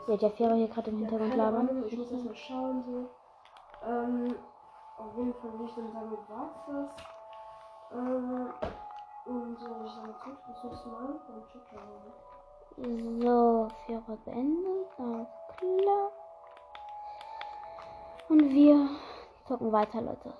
Ja, 0.07 0.17
der 0.17 0.31
Fero 0.31 0.55
hier 0.55 0.67
gerade 0.69 0.91
im 0.91 1.01
ja, 1.03 1.09
Hintergrund 1.09 1.31
keine 1.31 1.43
labern. 1.51 1.85
Ich 1.85 1.97
muss 1.97 2.11
erst 2.11 2.25
mal 2.25 2.35
schauen, 2.35 2.83
so. 2.85 3.09
Ähm, 3.87 4.37
auf 4.97 5.15
jeden 5.17 5.33
Fall 5.35 5.53
würde 5.53 5.65
ich 5.65 5.75
dann 5.75 5.93
sagen, 5.93 6.17
war's 6.29 6.57
das. 6.67 6.89
Ähm, 7.91 8.53
und 9.25 9.59
so, 9.59 9.67
ich 9.85 9.91
beendet. 14.17 14.87
Alles 14.97 15.27
klar. 15.57 16.11
Und 18.29 18.49
wir 18.49 18.89
zocken 19.47 19.71
weiter, 19.71 20.01
Leute. 20.01 20.33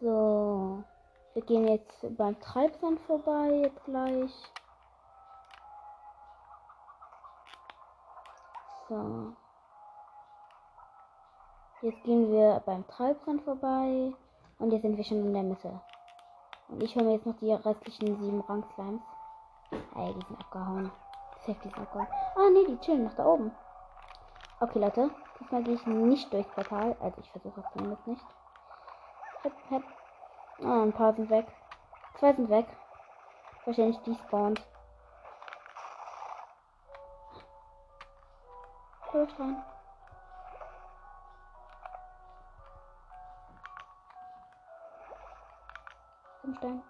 So. 0.00 0.84
Wir 1.32 1.42
gehen 1.42 1.68
jetzt 1.68 2.16
beim 2.16 2.38
Treibsand 2.40 3.00
vorbei, 3.00 3.62
jetzt 3.64 3.84
gleich. 3.84 4.32
So. 8.88 9.32
Jetzt 11.82 12.02
gehen 12.02 12.30
wir 12.30 12.62
beim 12.66 12.86
Treibsand 12.88 13.42
vorbei. 13.42 14.12
Und 14.58 14.72
jetzt 14.72 14.82
sind 14.82 14.96
wir 14.96 15.04
schon 15.04 15.24
in 15.24 15.32
der 15.32 15.42
Mitte. 15.42 15.80
Ich 16.78 16.94
hole 16.94 17.04
mir 17.04 17.14
jetzt 17.14 17.26
noch 17.26 17.36
die 17.36 17.52
restlichen 17.52 18.16
sieben 18.20 18.40
Rang-Slimes. 18.42 19.02
Ey, 19.96 20.14
die 20.14 20.26
sind 20.26 20.40
abgehauen. 20.40 20.90
Safe, 21.44 21.58
die 21.64 21.68
sind 21.68 21.78
abgehauen. 21.78 22.08
Ah, 22.36 22.50
nee, 22.52 22.64
die 22.66 22.78
chillen 22.78 23.04
noch 23.04 23.14
da 23.14 23.26
oben. 23.26 23.50
Okay, 24.60 24.78
Leute. 24.78 25.10
Diesmal 25.40 25.62
gehe 25.64 25.74
ich 25.74 25.86
nicht 25.86 26.32
durchs 26.32 26.50
Portal. 26.50 26.96
Also 27.00 27.20
ich 27.20 27.30
versuche 27.32 27.60
es 27.60 27.72
zumindest 27.72 28.06
nicht. 28.06 28.24
Hep, 29.42 29.52
hep. 29.70 29.82
Ah, 30.62 30.82
ein 30.82 30.92
paar 30.92 31.14
sind 31.14 31.28
weg. 31.30 31.46
Zwei 32.18 32.34
sind 32.34 32.48
weg. 32.50 32.66
Wahrscheinlich 33.64 33.98
despawned. 33.98 34.60
Durch 39.12 39.40
rein. 39.40 39.62
Stein. 46.56 46.82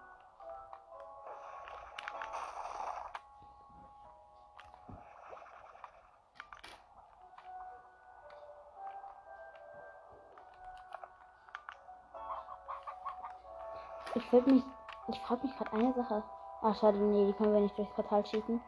Ich 14.13 14.33
würde 14.33 14.51
mich. 14.51 14.63
Ich 15.07 15.19
frage 15.21 15.47
mich 15.47 15.57
gerade 15.57 15.73
eine 15.73 15.93
Sache. 15.93 16.23
Ah, 16.61 16.73
schade, 16.73 16.97
nee, 16.97 17.27
die 17.27 17.33
können 17.33 17.53
wir 17.53 17.61
nicht 17.61 17.77
durchs 17.77 17.93
Portal 17.93 18.25
schießen. 18.25 18.61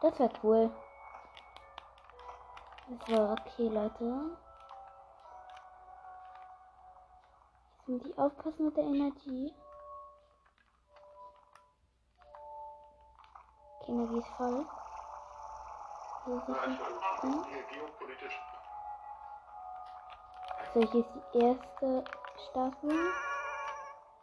Das 0.00 0.18
wäre 0.18 0.30
cool. 0.42 0.70
So, 3.06 3.30
okay, 3.30 3.68
Leute. 3.68 4.36
Jetzt 7.78 7.88
muss 7.88 8.04
ich 8.04 8.18
aufpassen 8.18 8.66
mit 8.66 8.76
der 8.76 8.84
Energie. 8.84 9.54
Okay, 13.86 13.92
Energie 13.92 14.18
ist 14.18 14.28
voll. 14.36 14.66
Hier. 16.24 16.42
So, 20.74 20.80
hier 20.80 21.00
ist 21.00 21.10
die 21.32 21.38
erste 21.38 22.04
Staffel. 22.50 22.90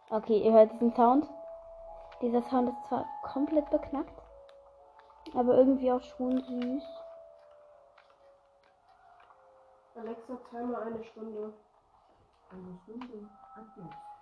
Okay, 0.10 0.38
ihr 0.40 0.54
hört 0.54 0.72
diesen 0.74 0.94
Sound. 0.96 1.30
Dieser 2.22 2.42
Sound 2.44 2.70
ist 2.70 2.88
zwar 2.88 3.06
komplett 3.24 3.70
beknackt, 3.70 4.22
aber 5.34 5.56
irgendwie 5.56 5.92
auch 5.92 6.02
schon 6.02 6.38
süß. 6.38 6.84
Alexa, 9.96 10.38
Timer 10.50 10.82
eine 10.82 11.04
Stunde. 11.04 11.54
Eine 12.52 12.80
Stunde 12.84 13.30
ab 13.56 14.13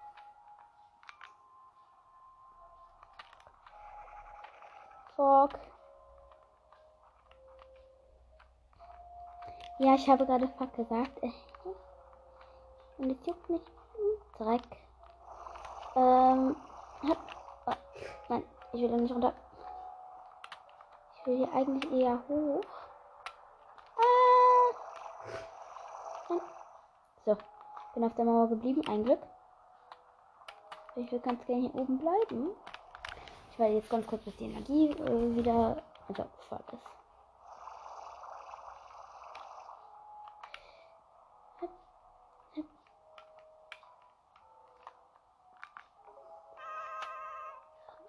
Fuck. 5.22 5.52
Ja, 9.78 9.94
ich 9.94 10.10
habe 10.10 10.26
gerade 10.26 10.48
Fuck 10.58 10.74
gesagt. 10.74 11.22
Und 12.98 13.12
es 13.12 13.28
juckt 13.28 13.48
mich. 13.48 13.62
Dreck. 14.40 14.64
Ähm. 15.96 16.56
Hab, 17.08 17.18
oh, 17.68 17.74
nein, 18.30 18.44
ich 18.74 18.82
will 18.82 18.90
da 18.90 18.98
nicht 18.98 19.14
runter. 19.14 19.34
Ich 21.18 21.28
will 21.28 21.38
hier 21.38 21.54
eigentlich 21.54 21.92
eher 21.92 22.20
hoch. 22.28 22.66
Ah. 23.98 24.74
So, 27.26 27.38
bin 27.94 28.04
auf 28.04 28.16
der 28.16 28.26
Mauer 28.26 28.48
geblieben. 28.48 28.82
Ein 28.88 29.04
Glück. 29.04 29.22
Ich 30.96 31.12
will 31.12 31.20
ganz 31.20 31.46
gerne 31.46 31.62
hier 31.62 31.76
oben 31.76 32.00
bleiben. 32.00 32.56
Werde 33.62 33.76
jetzt 33.76 33.92
ganz 33.92 34.08
kurz, 34.08 34.26
bis 34.26 34.38
die 34.38 34.46
Energie 34.46 34.90
äh, 34.92 35.38
wieder 35.38 35.84
also 36.10 36.26
voll 36.50 36.60
ist. 36.74 36.88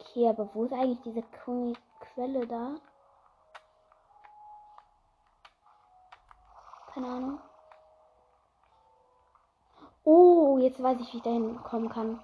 Okay, 0.00 0.28
aber 0.28 0.48
wo 0.54 0.64
ist 0.64 0.72
eigentlich 0.74 1.02
diese 1.02 1.22
Que- 1.22 1.76
Quelle 2.00 2.46
da? 2.46 2.80
Keine 6.86 7.08
Ahnung. 7.08 7.40
Oh, 10.04 10.58
jetzt 10.60 10.82
weiß 10.82 11.00
ich, 11.00 11.12
wie 11.12 11.18
ich 11.18 11.22
dahin 11.24 11.62
kommen 11.62 11.88
kann. 11.90 12.20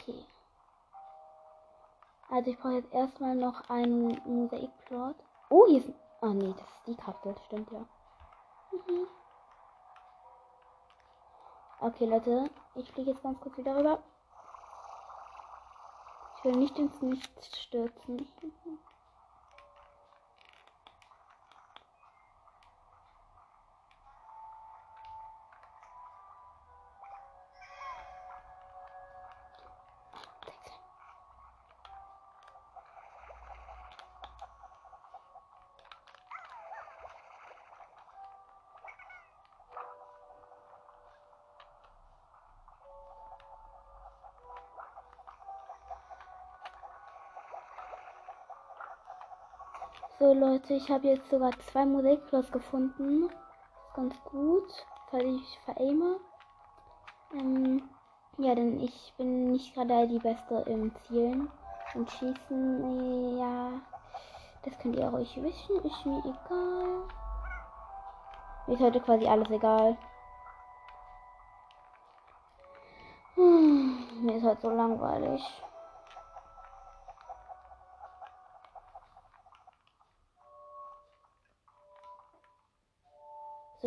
Okay. 0.00 0.24
Also 2.30 2.50
ich 2.50 2.58
brauche 2.58 2.74
jetzt 2.74 2.92
erstmal 2.92 3.34
noch 3.34 3.68
einen 3.68 4.20
Mosaikplot. 4.24 5.16
Oh, 5.50 5.66
hier 5.66 5.80
ist... 5.84 5.92
Ah 6.20 6.32
nee, 6.32 6.52
das 6.52 6.68
ist 6.68 6.86
die 6.86 6.94
Kapsel, 6.96 7.34
stimmt 7.46 7.70
ja. 7.70 7.80
Mhm. 8.70 9.06
Okay, 11.80 12.06
Leute, 12.06 12.50
ich 12.74 12.90
fliege 12.92 13.10
jetzt 13.12 13.22
ganz 13.22 13.40
kurz 13.40 13.56
wieder 13.56 13.76
rüber. 13.76 14.02
Ich 16.36 16.44
will 16.44 16.56
nicht 16.56 16.78
ins 16.78 17.00
Nichts 17.02 17.58
stürzen. 17.62 18.26
So 50.20 50.34
Leute, 50.34 50.74
ich 50.74 50.90
habe 50.90 51.08
jetzt 51.08 51.30
sogar 51.30 51.50
zwei 51.72 51.86
Mosaikplots 51.86 52.52
gefunden. 52.52 53.30
Ganz 53.94 54.14
gut, 54.24 54.70
falls 55.10 55.24
ich 55.24 55.58
veraime. 55.60 56.20
Ähm, 57.32 57.88
ja, 58.36 58.54
denn 58.54 58.78
ich 58.80 59.14
bin 59.16 59.52
nicht 59.52 59.72
gerade 59.72 60.06
die 60.08 60.18
Beste 60.18 60.56
im 60.66 60.94
Zielen 61.06 61.48
und 61.94 62.10
Schießen. 62.10 63.38
Ja, 63.38 63.80
das 64.62 64.78
könnt 64.78 64.96
ihr 64.96 65.08
ruhig 65.08 65.34
wissen, 65.42 65.82
ist 65.86 66.04
mir 66.04 66.18
egal. 66.18 67.04
Mir 68.66 68.74
ist 68.74 68.82
heute 68.82 69.00
quasi 69.00 69.26
alles 69.26 69.48
egal. 69.48 69.96
Hm, 73.36 74.06
mir 74.20 74.36
ist 74.36 74.44
halt 74.44 74.60
so 74.60 74.68
langweilig. 74.68 75.42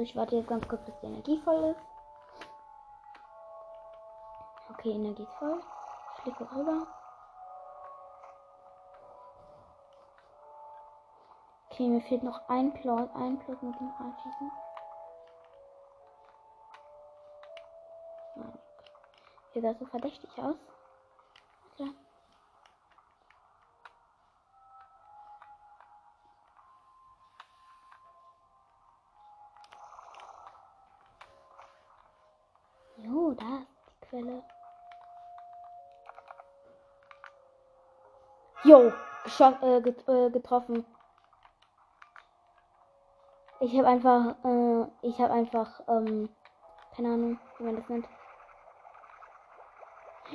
Ich 0.04 0.16
warte 0.16 0.36
jetzt 0.36 0.50
ganz 0.50 0.68
kurz, 0.68 0.84
bis 0.86 0.94
die 1.02 1.08
Energie 1.08 1.42
voll 1.44 1.72
ist. 1.72 1.82
Okay, 4.72 4.92
Energie 4.92 5.24
ist 5.24 5.34
voll. 5.34 5.62
Ich 6.16 6.22
fliege 6.24 6.52
rüber. 6.52 6.88
Okay, 11.70 11.88
mir 11.88 12.02
fehlt 12.02 12.24
noch 12.24 12.48
ein 12.50 12.74
Plot. 12.74 13.10
Ein 13.16 13.40
Plot 13.40 13.64
mit 13.64 13.80
dem 13.80 13.90
reinschießen. 14.00 14.52
Hier 19.54 19.62
sah 19.62 19.74
so 19.76 19.86
verdächtig 19.86 20.30
aus. 20.38 20.56
Gescho- 38.74 39.62
äh, 39.62 39.82
get 39.82 40.08
äh, 40.08 40.30
getroffen. 40.32 40.84
Ich 43.60 43.78
habe 43.78 43.88
einfach, 43.88 44.36
äh, 44.44 44.88
ich 45.08 45.20
habe 45.20 45.32
einfach, 45.34 45.82
ähm, 45.88 46.30
keine 46.96 47.10
Ahnung, 47.14 47.40
wie 47.58 47.64
man 47.66 47.76
das 47.76 47.88
nennt. 47.88 48.08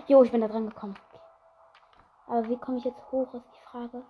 Jo, 0.06 0.22
ich 0.22 0.30
bin 0.30 0.40
da 0.40 0.48
dran 0.48 0.66
gekommen. 0.66 0.96
Aber 2.26 2.48
wie 2.48 2.56
komme 2.58 2.78
ich 2.78 2.84
jetzt 2.84 3.02
hoch, 3.10 3.34
ist 3.34 3.46
die 3.54 3.60
Frage. 3.70 4.04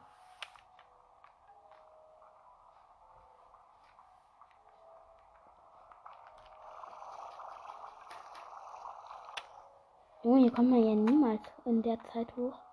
Junge, 10.23 10.41
hier 10.41 10.53
kommt 10.53 10.71
man 10.71 10.85
ja 10.85 10.95
niemals 10.95 11.41
in 11.65 11.83
der 11.83 11.99
Zeit 12.13 12.37
hoch. 12.37 12.68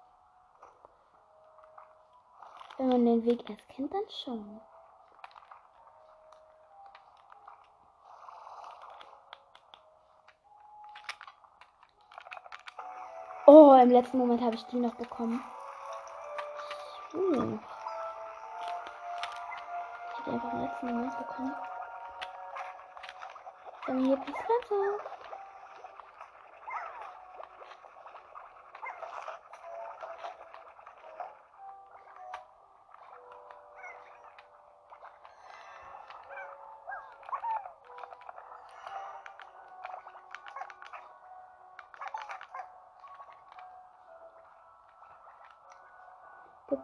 Wenn 2.78 2.90
man 2.90 3.06
den 3.06 3.26
Weg 3.26 3.50
erst 3.50 3.68
kennt, 3.70 3.94
dann 3.94 4.04
schon. 4.10 4.62
Oh, 13.48 13.74
im 13.76 13.92
letzten 13.92 14.18
Moment 14.18 14.42
habe 14.42 14.56
ich 14.56 14.64
die 14.66 14.78
noch 14.78 14.96
bekommen. 14.96 15.44
Uh. 17.14 17.60
Ich 20.12 20.18
habe 20.18 20.24
die 20.26 20.32
einfach 20.32 20.52
im 20.54 20.62
letzten 20.62 20.86
Moment 20.88 21.18
bekommen. 21.18 21.56
Dann 23.86 24.06
hier 24.06 24.18
plus 24.18 24.36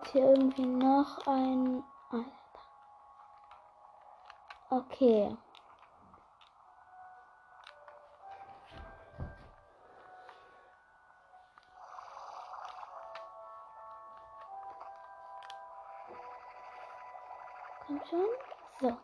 Gibt 0.01 0.13
hier 0.13 0.29
irgendwie 0.31 0.65
noch 0.65 1.27
ein. 1.27 1.83
Da. 2.11 2.25
Okay. 4.71 5.37
Kommt 17.85 18.07
schon. 18.07 18.25
So. 18.79 18.97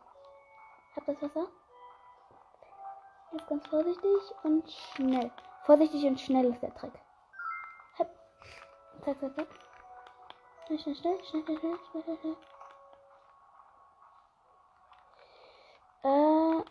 Hab 0.95 1.05
das 1.05 1.21
Wasser. 1.21 1.47
Jetzt 3.33 3.47
ganz 3.47 3.67
vorsichtig 3.67 4.21
und 4.43 4.71
schnell. 4.71 5.31
Vorsichtig 5.63 6.05
und 6.05 6.19
schnell 6.19 6.45
ist 6.45 6.61
der 6.63 6.73
Trick. 6.73 6.93
Hep. 7.97 8.09
Zack, 9.03 9.19
zack, 9.19 9.35
zack. 9.35 9.66
Schnell, 10.67 10.79
schnell, 10.79 10.95
schnell, 10.95 11.23
schnell, 11.23 11.43
schnell, 11.45 11.59
schnell, 11.61 12.03
schnell, 12.03 12.17
schnell. 12.17 12.35
Äh. 16.03 16.63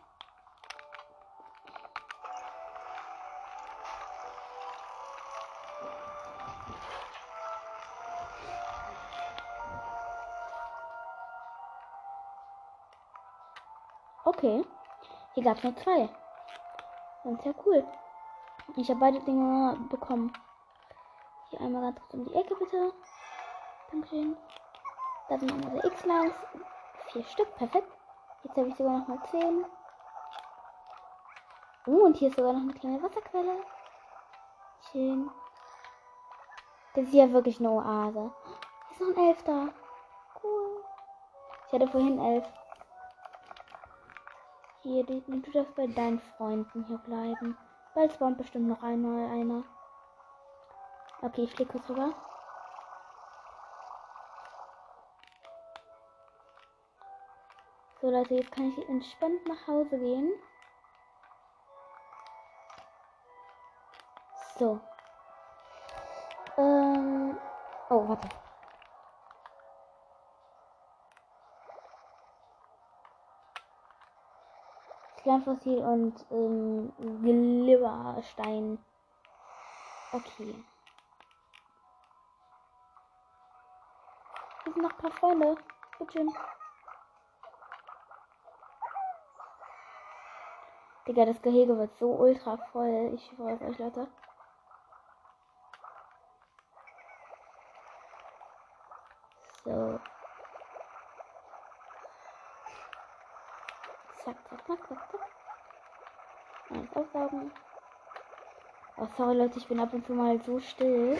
Okay. 14.26 14.64
Hier 15.32 15.42
gab 15.42 15.56
es 15.56 15.64
nur 15.64 15.76
zwei. 15.76 16.10
Das 17.24 17.32
ist 17.32 17.44
ja 17.46 17.54
cool. 17.64 17.86
Ich 18.76 18.90
habe 18.90 19.00
beide 19.00 19.20
Dinge 19.20 19.78
bekommen. 19.88 20.34
Hier 21.48 21.62
einmal 21.62 21.80
ganz 21.80 21.98
kurz 22.00 22.12
um 22.12 22.26
die 22.26 22.34
Ecke 22.34 22.54
bitte. 22.56 22.92
Dankeschön. 23.96 24.36
Da 25.30 25.38
sind 25.38 25.64
so 25.64 25.88
X-Lines. 25.88 26.34
Vier 27.08 27.24
Stück, 27.24 27.54
perfekt. 27.56 27.90
Jetzt 28.42 28.56
habe 28.56 28.68
ich 28.68 28.76
sogar 28.76 28.98
noch 28.98 29.08
mal 29.08 29.22
zehn. 29.30 29.64
Oh, 31.86 32.04
und 32.04 32.16
hier 32.16 32.28
ist 32.28 32.36
sogar 32.36 32.52
noch 32.52 32.60
eine 32.60 32.74
kleine 32.74 33.02
Wasserquelle. 33.02 33.64
Schön. 34.90 35.30
Das 36.94 37.04
ist 37.04 37.14
ja 37.14 37.32
wirklich 37.32 37.58
eine 37.58 37.70
Oase. 37.70 38.34
Hier 38.88 38.92
ist 38.92 39.00
noch 39.00 39.16
ein 39.16 39.28
Elf 39.28 39.42
da. 39.44 39.68
Cool. 40.42 40.84
Ich 41.66 41.72
hatte 41.72 41.88
vorhin 41.88 42.18
elf. 42.18 42.44
Hier, 44.82 45.06
du 45.06 45.20
du 45.20 45.50
darfst 45.52 45.74
bei 45.74 45.86
deinen 45.86 46.20
Freunden 46.36 46.84
hier 46.84 46.98
bleiben. 46.98 47.56
Bald 47.94 48.12
spawnt 48.12 48.36
bestimmt 48.36 48.68
noch 48.68 48.82
einmal 48.82 49.30
einer. 49.30 49.62
Okay, 51.22 51.44
ich 51.44 51.54
fliege 51.54 51.72
kurz 51.72 51.88
rüber. 51.88 52.12
So 58.06 58.12
Leute, 58.12 58.34
jetzt 58.34 58.52
kann 58.52 58.68
ich 58.68 58.88
entspannt 58.88 59.44
nach 59.48 59.66
Hause 59.66 59.98
gehen. 59.98 60.32
So. 64.60 64.80
Ähm. 66.56 67.36
Oh, 67.90 68.08
warte. 68.08 68.28
Sternfossil 75.18 75.78
und 75.78 76.24
ähm, 76.30 76.92
Glibberstein. 77.24 78.78
Okay. 80.12 80.64
Hier 84.62 84.72
sind 84.72 84.76
noch 84.76 84.92
ein 84.92 84.96
paar 84.96 85.10
Freunde. 85.10 85.56
Bitte. 85.98 86.24
Digga, 91.06 91.24
das 91.24 91.40
Gehege 91.40 91.78
wird 91.78 91.96
so 91.98 92.10
ultra 92.10 92.56
voll. 92.72 93.12
Ich 93.14 93.32
freue 93.36 93.60
euch, 93.60 93.78
Leute. 93.78 94.08
So. 99.64 100.00
Zack, 104.24 104.36
zack, 104.48 104.66
zack, 104.66 104.88
zack, 104.88 104.98
zack. 105.12 105.20
Alles 106.70 106.96
aufsaugen. 106.96 107.52
Oh, 108.96 109.06
sorry, 109.16 109.36
Leute, 109.36 109.58
ich 109.58 109.68
bin 109.68 109.78
ab 109.78 109.92
und 109.92 110.04
zu 110.04 110.14
mal 110.14 110.40
so 110.40 110.58
still. 110.58 111.16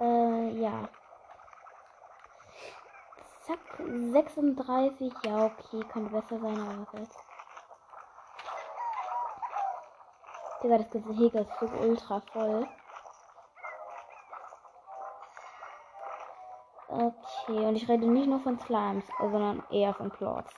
Äh, 0.00 0.60
ja. 0.60 0.88
Zack, 3.42 3.58
36. 3.78 5.12
Ja, 5.22 5.46
okay, 5.46 5.80
könnte 5.92 6.10
besser 6.10 6.40
sein, 6.40 6.58
aber 6.58 6.80
was 6.92 7.00
jetzt? 7.00 7.27
Digga, 10.62 10.78
das 10.78 10.90
Gehege 10.90 11.38
ist 11.38 11.60
so 11.60 11.66
ultra 11.66 12.20
voll. 12.32 12.66
Okay, 16.88 17.66
und 17.66 17.76
ich 17.76 17.88
rede 17.88 18.06
nicht 18.06 18.26
nur 18.26 18.40
von 18.40 18.58
Slimes, 18.60 19.04
sondern 19.20 19.62
eher 19.70 19.94
von 19.94 20.10
Plots. 20.10 20.50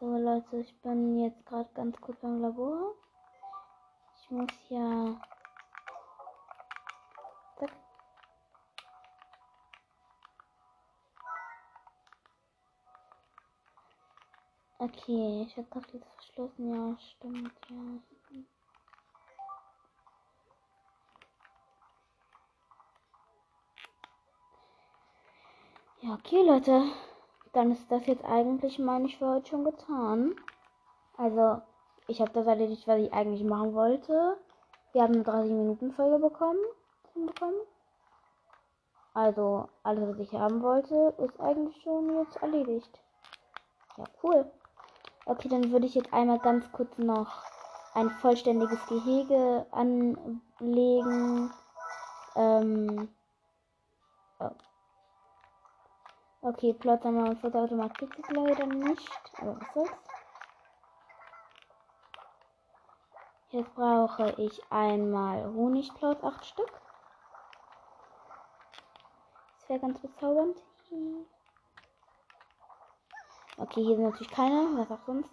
So 0.00 0.06
Leute, 0.16 0.56
ich 0.56 0.80
bin 0.82 1.18
jetzt 1.20 1.46
gerade 1.46 1.68
ganz 1.74 2.00
kurz 2.00 2.18
beim 2.20 2.40
Labor. 2.40 2.94
Ich 4.20 4.30
muss 4.30 4.50
ja. 4.68 5.20
Okay, 14.78 15.46
ich 15.48 15.56
habe 15.56 15.66
gerade 15.70 15.86
jetzt 15.92 16.06
verschlossen. 16.14 16.70
Ja, 16.70 16.98
stimmt, 16.98 17.52
ja. 17.70 18.46
Ja, 26.02 26.14
okay, 26.14 26.42
Leute. 26.42 26.82
Dann 27.54 27.72
ist 27.72 27.90
das 27.90 28.06
jetzt 28.06 28.24
eigentlich, 28.24 28.78
meine 28.78 29.06
ich, 29.06 29.16
für 29.16 29.26
heute 29.26 29.48
schon 29.48 29.64
getan. 29.64 30.36
Also, 31.16 31.62
ich 32.06 32.20
habe 32.20 32.32
das 32.32 32.46
erledigt, 32.46 32.86
was 32.86 33.00
ich 33.00 33.12
eigentlich 33.14 33.44
machen 33.44 33.72
wollte. 33.72 34.36
Wir 34.92 35.02
haben 35.02 35.14
eine 35.14 35.24
30-Minuten-Folge 35.24 36.18
bekommen. 36.18 36.60
Hinbekommen. 37.14 37.60
Also, 39.14 39.70
alles, 39.82 40.06
was 40.06 40.18
ich 40.18 40.32
haben 40.34 40.62
wollte, 40.62 41.14
ist 41.16 41.40
eigentlich 41.40 41.82
schon 41.82 42.18
jetzt 42.18 42.36
erledigt. 42.42 43.00
Ja, 43.96 44.04
cool. 44.22 44.52
Okay, 45.28 45.48
dann 45.48 45.72
würde 45.72 45.86
ich 45.86 45.96
jetzt 45.96 46.12
einmal 46.12 46.38
ganz 46.38 46.70
kurz 46.70 46.96
noch 46.98 47.42
ein 47.94 48.10
vollständiges 48.10 48.78
Gehege 48.86 49.66
anlegen. 49.72 51.52
Ähm. 52.36 53.08
Oh. 54.38 54.50
Okay, 56.42 56.74
Plot 56.74 57.04
einmal 57.04 57.30
und 57.30 57.40
Futterautomat 57.40 57.98
gibt 57.98 58.16
es 58.16 58.30
leider 58.30 58.66
nicht. 58.66 59.32
Aber 59.38 59.60
was 59.60 59.74
soll's. 59.74 59.90
Jetzt 63.50 63.74
brauche 63.74 64.32
ich 64.38 64.62
einmal 64.70 65.44
Honigplot, 65.52 66.22
8 66.22 66.46
Stück. 66.46 66.70
Das 69.58 69.68
wäre 69.70 69.80
ganz 69.80 69.98
bezaubernd. 69.98 70.56
Okay, 73.58 73.82
hier 73.82 73.96
sind 73.96 74.04
natürlich 74.04 74.30
keine, 74.30 74.76
was 74.76 74.90
auch 74.90 75.02
sonst. 75.06 75.30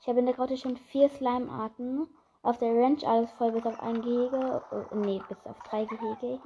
Ich 0.00 0.08
habe 0.08 0.20
in 0.20 0.26
der 0.26 0.34
Grotte 0.34 0.56
schon 0.56 0.76
vier 0.76 1.08
Slime-Arten. 1.08 2.08
Auf 2.42 2.58
der 2.58 2.74
Ranch 2.74 3.02
alles 3.04 3.32
voll 3.32 3.52
bis 3.52 3.64
auf 3.64 3.80
ein 3.80 4.02
Gehege. 4.02 4.62
Oh, 4.70 4.94
nee, 4.96 5.20
bis 5.28 5.38
auf 5.46 5.58
drei 5.60 5.86
Gehege. 5.86 6.40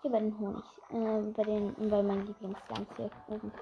Hier 0.00 0.10
bei 0.10 0.20
den 0.20 0.38
Honig. 0.38 0.64
Äh, 0.88 1.32
bei 1.32 1.42
den, 1.42 1.74
bei 1.90 2.02
meinen 2.02 2.26
Lieblingslands 2.26 2.96
hier 2.96 3.10
oben. 3.28 3.52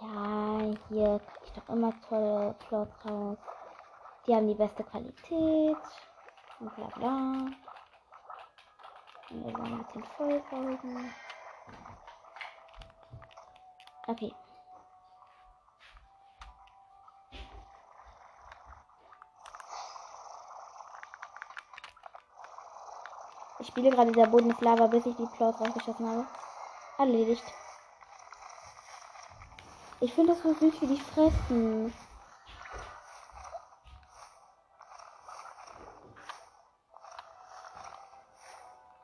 Ja, 0.00 0.58
hier 0.88 1.20
kriege 1.20 1.44
ich 1.44 1.52
doch 1.52 1.68
immer 1.68 1.92
tolle 2.08 2.54
Plots 2.66 3.04
raus. 3.04 3.38
Die 4.26 4.34
haben 4.34 4.48
die 4.48 4.54
beste 4.54 4.82
Qualität. 4.82 5.76
Und 6.58 6.74
bla 6.74 6.86
bla. 6.96 7.69
Wir 9.32 9.44
wollen 9.44 9.72
ein 9.72 9.84
bisschen 9.84 10.04
vollsaugen. 10.16 11.14
Okay. 14.08 14.34
Ich 23.60 23.68
spiele 23.68 23.90
gerade 23.90 24.10
der 24.10 24.26
Boden 24.26 24.50
ist 24.50 24.60
Lava, 24.62 24.88
bis 24.88 25.06
ich 25.06 25.14
die 25.14 25.26
Plots 25.26 25.60
rausgeschossen 25.60 26.08
habe. 26.08 26.26
Erledigt. 26.98 27.44
Ich 30.00 30.12
finde 30.12 30.32
das 30.32 30.42
so 30.42 30.54
süß, 30.54 30.80
wie 30.80 30.86
die 30.88 31.00
fressen. 31.00 31.94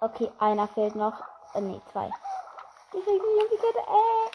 Okay, 0.07 0.31
einer 0.39 0.69
fehlt 0.69 0.95
noch. 0.95 1.21
Äh, 1.53 1.61
nee, 1.63 1.81
zwei. 1.91 2.09
Kriegen 2.93 3.05
die 3.05 3.11
um 3.11 3.51
die 3.51 3.57
Kette. 3.57 3.81
Äh. 3.81 4.31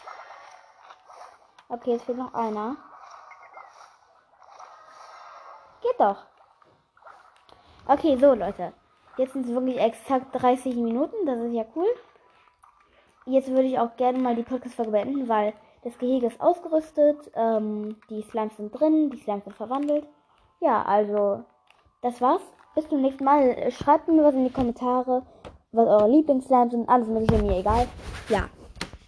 Okay, 1.70 1.94
es 1.94 2.02
fehlt 2.02 2.18
noch 2.18 2.34
einer. 2.34 2.76
Geht 5.80 5.98
doch. 5.98 6.26
Okay, 7.88 8.18
so 8.18 8.34
Leute. 8.34 8.74
Jetzt 9.16 9.32
sind 9.32 9.46
es 9.46 9.52
wirklich 9.54 9.78
exakt 9.80 10.26
30 10.32 10.76
Minuten. 10.76 11.24
Das 11.24 11.38
ist 11.38 11.54
ja 11.54 11.64
cool. 11.74 11.88
Jetzt 13.24 13.48
würde 13.48 13.62
ich 13.62 13.78
auch 13.78 13.96
gerne 13.96 14.18
mal 14.18 14.36
die 14.36 14.42
Podcast-Folge 14.42 14.90
beenden, 14.90 15.26
weil 15.26 15.54
das 15.84 15.96
Gehege 15.96 16.26
ist 16.26 16.38
ausgerüstet. 16.38 17.30
Ähm, 17.34 17.98
die 18.10 18.20
Slimes 18.20 18.58
sind 18.58 18.78
drin. 18.78 19.08
Die 19.08 19.16
Slimes 19.16 19.44
sind 19.44 19.56
verwandelt. 19.56 20.06
Ja, 20.60 20.82
also, 20.82 21.44
das 22.02 22.20
war's. 22.20 22.42
Bis 22.74 22.86
zum 22.90 23.00
nächsten 23.00 23.24
Mal. 23.24 23.70
Schreibt 23.70 24.08
mir 24.08 24.22
was 24.22 24.34
in 24.34 24.44
die 24.44 24.52
Kommentare, 24.52 25.22
was 25.72 25.88
eure 25.88 26.10
Lieblingsslimes 26.10 26.70
sind. 26.70 26.88
Alles 26.88 27.08
mögliche, 27.08 27.42
mir 27.42 27.58
egal. 27.58 27.88
Ja, 28.28 28.48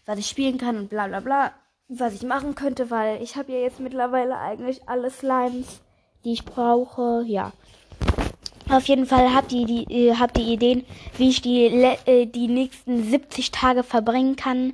was 0.07 0.19
ich 0.19 0.27
spielen 0.27 0.59
kann 0.59 0.79
und 0.79 0.91
bla 0.91 1.07
bla 1.07 1.21
bla. 1.21 1.53
Was 1.89 2.15
ich 2.15 2.23
machen 2.23 2.55
könnte, 2.55 2.91
weil 2.91 3.23
ich 3.23 3.37
habe 3.37 3.53
ja 3.53 3.59
jetzt 3.59 3.79
mittlerweile 3.79 4.39
eigentlich 4.39 4.89
alle 4.89 5.11
Slimes, 5.11 5.83
die 6.25 6.33
ich 6.33 6.45
brauche. 6.45 7.23
Ja. 7.27 7.53
Auf 8.71 8.89
jeden 8.89 9.05
Fall 9.05 9.35
habt 9.35 9.53
ihr 9.53 9.67
die, 9.67 9.85
äh, 9.91 10.15
habt 10.15 10.39
ihr 10.39 10.47
Ideen, 10.47 10.87
wie 11.19 11.29
ich 11.29 11.43
die, 11.43 11.67
äh, 11.67 12.25
die 12.25 12.49
nächsten 12.49 13.05
70 13.05 13.51
Tage 13.51 13.83
verbringen 13.83 14.37
kann. 14.37 14.73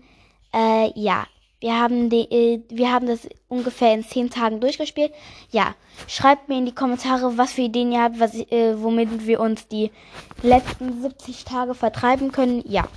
Äh, 0.55 0.93
ja. 0.95 1.27
Wir 1.61 1.79
haben, 1.79 2.09
die, 2.09 2.31
äh, 2.31 2.63
wir 2.71 2.91
haben 2.91 3.07
das 3.07 3.29
ungefähr 3.49 3.93
in 3.93 4.03
10 4.03 4.31
Tagen 4.31 4.61
durchgespielt. 4.61 5.13
Ja. 5.51 5.75
Schreibt 6.07 6.49
mir 6.49 6.57
in 6.57 6.65
die 6.65 6.75
Kommentare, 6.75 7.37
was 7.37 7.53
für 7.53 7.61
Ideen 7.63 7.93
ihr 7.93 8.03
habt, 8.03 8.19
was, 8.19 8.35
äh, 8.35 8.75
womit 8.83 9.27
wir 9.27 9.41
uns 9.41 9.69
die 9.69 9.91
letzten 10.43 11.03
70 11.03 11.45
Tage 11.45 11.75
vertreiben 11.75 12.33
können. 12.33 12.65
Ja. 12.67 12.89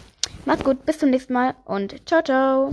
Macht's 0.46 0.64
gut, 0.64 0.86
bis 0.86 1.00
zum 1.00 1.10
nächsten 1.10 1.34
Mal 1.34 1.56
und 1.66 2.08
ciao, 2.08 2.22
ciao. 2.22 2.72